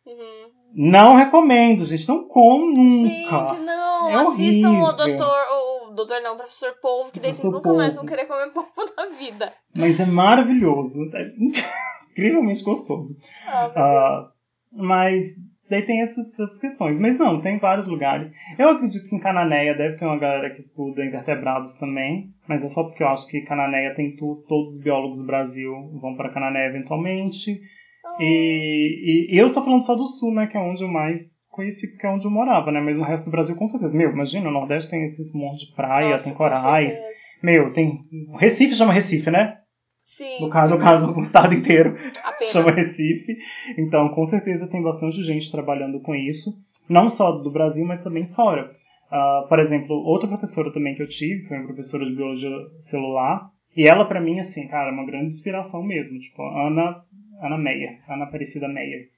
[0.07, 0.51] Uhum.
[0.75, 2.09] Não recomendo, gente.
[2.09, 3.55] Não como nunca.
[3.55, 4.09] Gente, não.
[4.09, 4.85] É Assistam horrível.
[4.85, 5.52] o doutor,
[5.95, 7.79] doutor não, professor polvo, que daí vocês nunca polvo.
[7.79, 9.53] mais vão querer comer polvo na vida.
[9.75, 11.11] Mas é maravilhoso.
[11.15, 11.33] É
[12.13, 13.15] incrivelmente gostoso.
[13.47, 14.29] Ah.
[14.29, 15.37] Uh, mas
[15.69, 16.99] daí tem essas, essas, questões.
[16.99, 18.33] Mas não, tem vários lugares.
[18.59, 22.33] Eu acredito que em Cananéia deve ter uma galera que estuda invertebrados também.
[22.49, 25.73] Mas é só porque eu acho que Cananéia tem tu, todos os biólogos do Brasil
[26.01, 27.61] vão para Cananéia eventualmente.
[28.05, 28.23] Oh.
[28.23, 30.47] E, e, eu tô falando só do sul, né?
[30.47, 32.81] Que é onde eu mais conheci porque é onde eu morava, né?
[32.81, 33.97] Mas no resto do Brasil, com certeza.
[33.97, 36.99] Meu, imagina, o Nordeste tem esse monte de praia, Nossa, tem corais.
[37.43, 38.05] Meu, tem.
[38.39, 39.59] Recife chama Recife, né?
[40.03, 40.41] Sim.
[40.41, 41.95] No caso, no caso, o estado inteiro
[42.25, 42.53] Apenas.
[42.53, 43.37] chama Recife.
[43.79, 46.59] Então, com certeza tem bastante gente trabalhando com isso.
[46.89, 48.73] Não só do Brasil, mas também fora.
[49.13, 52.51] Uh, por exemplo, outra professora também que eu tive foi uma professora de biologia
[52.81, 53.51] celular.
[53.77, 56.19] E ela, para mim, assim, cara, é uma grande inspiração mesmo.
[56.19, 57.05] Tipo, Ana,
[57.41, 59.09] Ana Meyer, Ana Aparecida Meyer.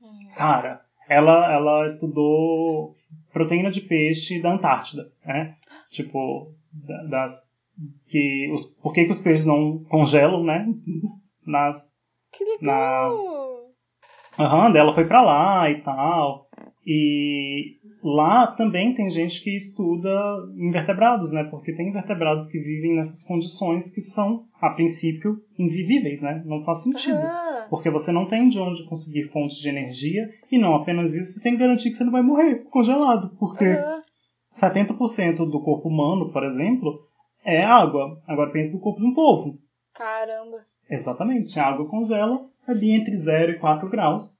[0.00, 0.18] Hum.
[0.36, 2.94] Cara, ela, ela estudou
[3.32, 5.56] proteína de peixe da Antártida, né?
[5.90, 6.52] Tipo,
[7.08, 7.52] das
[8.06, 10.66] que os por que, que os peixes não congelam, né?
[11.46, 11.98] Nas
[12.32, 13.10] que legal.
[13.10, 13.42] nas
[14.38, 16.48] Aham, uhum, dela foi para lá e tal.
[16.84, 20.10] E lá também tem gente que estuda
[20.56, 21.44] invertebrados, né?
[21.44, 26.42] Porque tem invertebrados que vivem nessas condições que são, a princípio, invivíveis, né?
[26.44, 27.18] Não faz sentido.
[27.18, 27.68] Uhum.
[27.70, 31.42] Porque você não tem de onde conseguir fontes de energia e não apenas isso, você
[31.42, 33.30] tem que garantir que você não vai morrer congelado.
[33.38, 34.02] Porque uhum.
[34.52, 37.06] 70% do corpo humano, por exemplo,
[37.44, 38.20] é água.
[38.26, 39.58] Agora pense do corpo de um povo.
[39.94, 40.58] Caramba.
[40.90, 41.58] Exatamente.
[41.60, 44.36] A água congela ali entre 0 e 4 graus.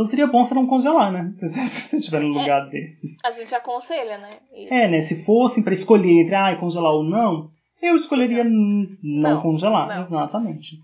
[0.00, 1.34] Então seria bom você não congelar, né?
[1.46, 3.18] Se você estiver no é, lugar é, desses.
[3.22, 4.38] A gente aconselha, né?
[4.50, 4.72] Isso.
[4.72, 5.02] É, né?
[5.02, 7.50] Se fosse para escolher entre ah, congelar ou não,
[7.82, 9.88] eu escolheria não, não congelar.
[9.88, 10.00] Não.
[10.00, 10.76] Exatamente.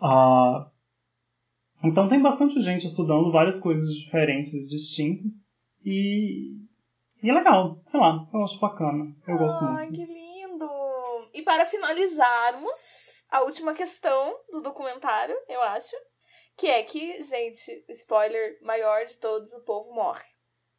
[0.00, 0.70] Uh,
[1.82, 5.44] então tem bastante gente estudando várias coisas diferentes e distintas.
[5.84, 6.52] E,
[7.24, 9.12] e é legal, sei lá, eu acho bacana.
[9.26, 9.78] Eu gosto muito.
[9.78, 10.70] Ai, que lindo!
[11.34, 15.96] E para finalizarmos, a última questão do documentário, eu acho
[16.60, 20.26] que é que, gente, spoiler maior de todos, o povo morre.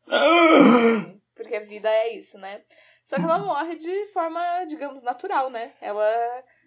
[0.05, 2.63] Sim, porque a vida é isso, né?
[3.03, 5.73] Só que ela morre de forma, digamos, natural, né?
[5.81, 6.05] Ela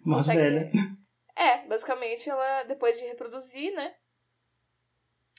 [0.03, 0.41] Mais consegue.
[0.41, 0.71] Velha.
[1.37, 3.93] É, basicamente, ela, depois de reproduzir, né?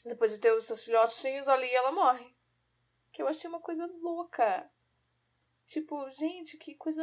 [0.04, 2.36] Depois de ter os seus filhotinhos ali, ela morre.
[3.10, 4.70] Que eu achei uma coisa louca.
[5.66, 7.02] Tipo, gente, que coisa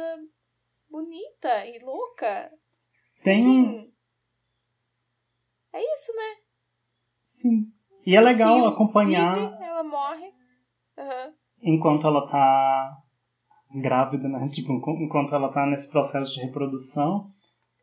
[0.88, 2.56] bonita e louca.
[3.24, 3.40] Tem.
[3.40, 3.94] Assim,
[5.72, 6.44] é isso, né?
[7.34, 7.66] Sim.
[8.06, 9.34] E é legal acompanhar.
[9.34, 10.32] Vive, ela morre.
[10.96, 11.34] Uhum.
[11.62, 12.96] Enquanto ela tá
[13.74, 14.48] grávida, né?
[14.54, 17.32] Tipo, enquanto ela tá nesse processo de reprodução.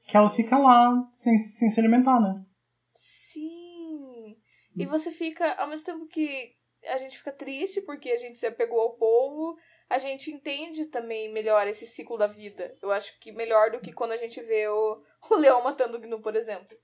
[0.08, 2.44] Que ela fica lá sem, sem se alimentar, né?
[2.92, 4.38] Sim.
[4.76, 6.56] E você fica, ao mesmo tempo que
[6.88, 9.58] a gente fica triste porque a gente se apegou ao povo,
[9.90, 12.74] a gente entende também melhor esse ciclo da vida.
[12.82, 16.00] Eu acho que melhor do que quando a gente vê o, o leão matando o
[16.00, 16.78] gnu, por exemplo.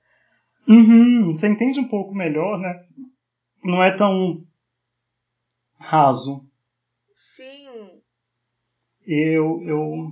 [0.67, 2.85] Uhum, você entende um pouco melhor, né?
[3.63, 4.45] Não é tão
[5.77, 6.45] raso.
[7.13, 8.01] Sim.
[9.05, 10.11] Eu, eu...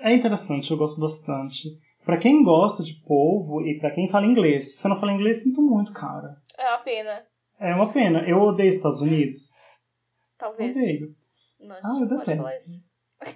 [0.00, 1.78] É interessante, eu gosto bastante.
[2.04, 5.42] Para quem gosta de polvo e para quem fala inglês, se você não fala inglês,
[5.42, 6.40] sinto muito, cara.
[6.56, 7.26] É uma pena.
[7.58, 8.28] É uma pena.
[8.28, 9.60] Eu odeio Estados Unidos.
[10.38, 10.70] Talvez.
[10.70, 11.16] Odeio.
[11.58, 12.86] Não, ah, eu detesto.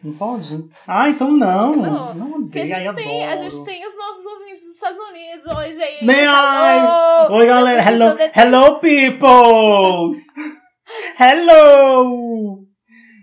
[0.03, 0.69] Não pode?
[0.87, 1.77] Ah, então não.
[1.77, 2.15] não.
[2.15, 5.47] Não Porque a gente, tem, a gente tem os nossos ouvintes dos Estados Unidos.
[5.57, 6.07] Oi, gente.
[6.07, 7.29] Bem, ai.
[7.31, 7.83] Oi, galera.
[7.83, 10.27] Hello, hello, peoples.
[11.21, 12.67] hello.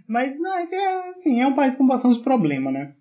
[0.07, 0.75] Mas, não, é que,
[1.19, 2.93] enfim, é um país com bastante problema, né?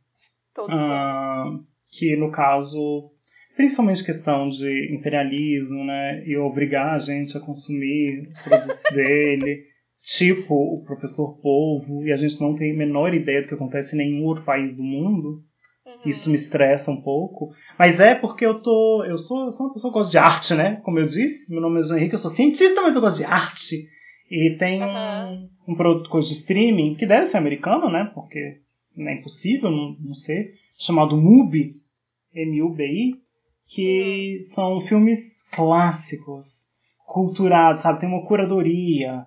[0.55, 1.51] Todos ah,
[1.91, 3.11] Que, no caso,
[3.57, 6.25] principalmente questão de imperialismo, né?
[6.27, 9.76] E obrigar a gente a consumir produtos dele
[10.07, 13.97] tipo o professor Polvo, e a gente não tem a menor ideia do que acontece
[13.97, 15.43] em nenhum outro país do mundo.
[15.85, 15.99] Uhum.
[16.07, 17.53] Isso me estressa um pouco.
[17.77, 19.05] Mas é porque eu tô.
[19.05, 20.81] Eu sou, eu sou uma pessoa que gosta de arte, né?
[20.85, 23.25] Como eu disse, meu nome é João Henrique, eu sou cientista, mas eu gosto de
[23.25, 23.89] arte.
[24.31, 25.49] E tem uhum.
[25.69, 28.11] um, produto coisa de streaming, que deve ser americano, né?
[28.15, 28.59] Porque
[28.97, 31.75] não é impossível não, não ser, chamado MUBI,
[32.33, 33.15] M-U-B-I,
[33.67, 34.41] que uhum.
[34.43, 36.69] são filmes clássicos,
[37.05, 38.01] culturados, sabe?
[38.01, 39.27] Tem uma curadoria,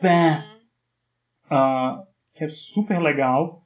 [0.00, 0.44] Pé.
[1.46, 3.64] Uh, que é super legal.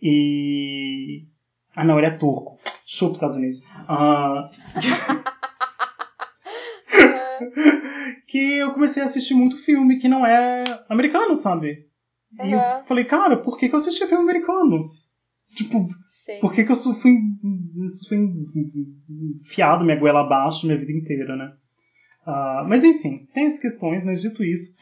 [0.00, 1.26] E.
[1.74, 2.58] Ah, não, ele é turco.
[2.86, 3.60] Chupa Estados Unidos.
[3.88, 4.48] Uh...
[8.28, 11.86] que eu comecei a assistir muito filme que não é americano, sabe?
[12.38, 12.46] Uhum.
[12.46, 14.90] E eu falei, cara, por que, que eu assisti filme americano?
[15.54, 16.40] Tipo, Sei.
[16.40, 17.16] por que, que eu fui,
[18.08, 18.18] fui
[19.40, 21.52] enfiado minha goela abaixo minha vida inteira, né?
[22.26, 24.76] Uh, mas enfim, tem as questões, mas dito isso,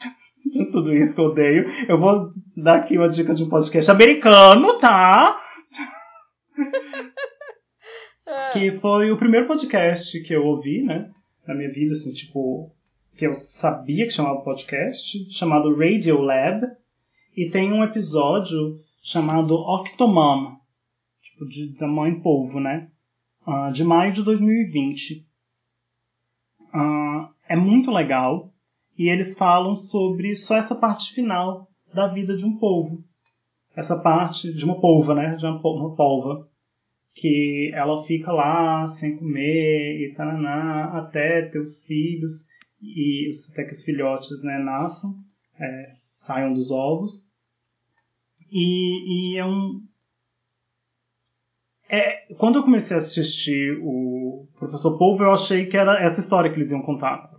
[0.71, 1.65] tudo isso que eu odeio.
[1.87, 5.39] Eu vou dar aqui uma dica de um podcast americano, tá?
[8.53, 11.11] que foi o primeiro podcast que eu ouvi, né?
[11.47, 12.71] Na minha vida, assim, tipo,
[13.17, 16.65] que eu sabia que chamava podcast, chamado Radio Lab.
[17.35, 20.55] E tem um episódio chamado Octomom,
[21.21, 22.89] tipo, de, da mãe polvo, né?
[23.45, 25.25] Uh, de maio de 2020.
[26.73, 28.52] Uh, é muito legal
[28.97, 33.03] e eles falam sobre só essa parte final da vida de um povo.
[33.75, 35.35] Essa parte de uma polva, né?
[35.35, 36.47] De uma, polva.
[37.13, 42.47] Que ela fica lá sem comer e taraná, até ter os filhos
[42.81, 45.15] e até que os filhotes né, nasçam,
[45.59, 47.29] é, saiam dos ovos.
[48.51, 49.83] E, e é um.
[51.89, 56.49] É, quando eu comecei a assistir o Professor Polvo, eu achei que era essa história
[56.51, 57.31] que eles iam contar.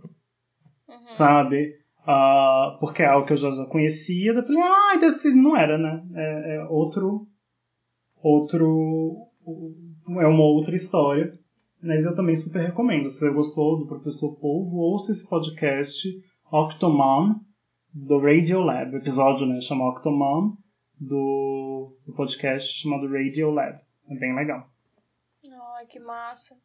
[1.15, 1.79] Sabe?
[2.01, 4.31] Uh, porque é algo que eu já, conhecia.
[4.31, 6.03] Eu falei, ah, então não era, né?
[6.13, 7.27] É, é outro.
[8.21, 9.27] Outro.
[10.19, 11.31] É uma outra história.
[11.81, 13.09] Mas eu também super recomendo.
[13.09, 16.07] Se você gostou do Professor Polvo, ouça esse podcast
[16.51, 17.39] Octomom
[17.93, 18.93] do Radiolab.
[18.93, 20.57] O episódio né, chama Octomom
[20.99, 23.79] do, do podcast chamado Radiolab.
[24.09, 24.67] É bem legal.
[25.75, 26.55] Ai, que massa.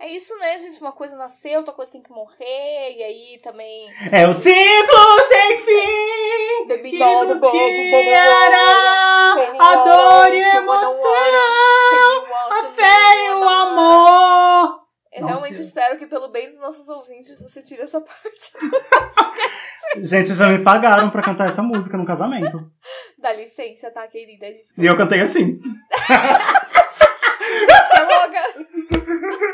[0.00, 0.80] É isso, né, gente?
[0.80, 3.86] Uma coisa nasceu, outra coisa tem que morrer, e aí também.
[4.10, 6.68] É o ciclo sem fim!
[6.68, 11.12] The que nos guiará a dor e emoção,
[12.50, 14.80] a fé e o amor.
[15.12, 15.34] Eu Nossa.
[15.34, 18.52] realmente espero que, pelo bem dos nossos ouvintes, você tire essa parte.
[19.98, 22.72] Gente, já me pagaram pra cantar essa música no casamento.
[23.18, 24.50] Dá licença, tá, querida?
[24.50, 24.82] Desculpa.
[24.82, 25.60] E eu cantei assim.
[27.60, 28.69] Gente, que é louca!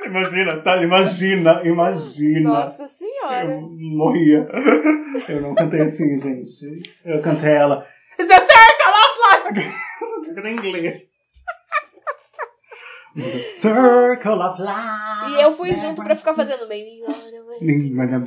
[0.06, 0.82] Imagina, tá?
[0.82, 2.50] Imagina, imagina.
[2.50, 3.50] Nossa senhora.
[3.50, 4.48] Eu morria.
[5.28, 6.82] Eu não cantei assim, gente.
[7.04, 7.86] Eu cantei ela.
[8.18, 9.68] It's the circle of life!
[10.00, 11.02] Você canta em inglês.
[13.16, 15.30] The circle of life.
[15.30, 17.00] E eu fui junto pra ficar fazendo bem.
[17.00, 17.44] Imagina,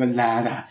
[0.07, 0.65] né?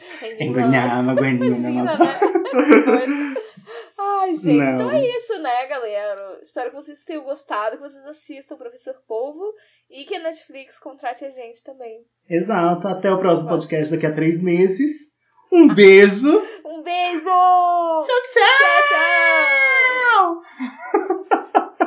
[4.29, 4.75] Ai, gente, Não.
[4.75, 6.39] então é isso, né, galera?
[6.43, 9.55] Espero que vocês tenham gostado, que vocês assistam o Professor Polvo
[9.89, 12.05] e que a Netflix contrate a gente também.
[12.29, 12.87] Exato.
[12.89, 15.09] Até o próximo podcast daqui a três meses.
[15.51, 16.43] Um beijo.
[16.67, 17.25] um beijo!
[17.25, 18.43] Tchau, tchau!
[18.59, 20.43] Tchau,
[21.63, 21.69] tchau!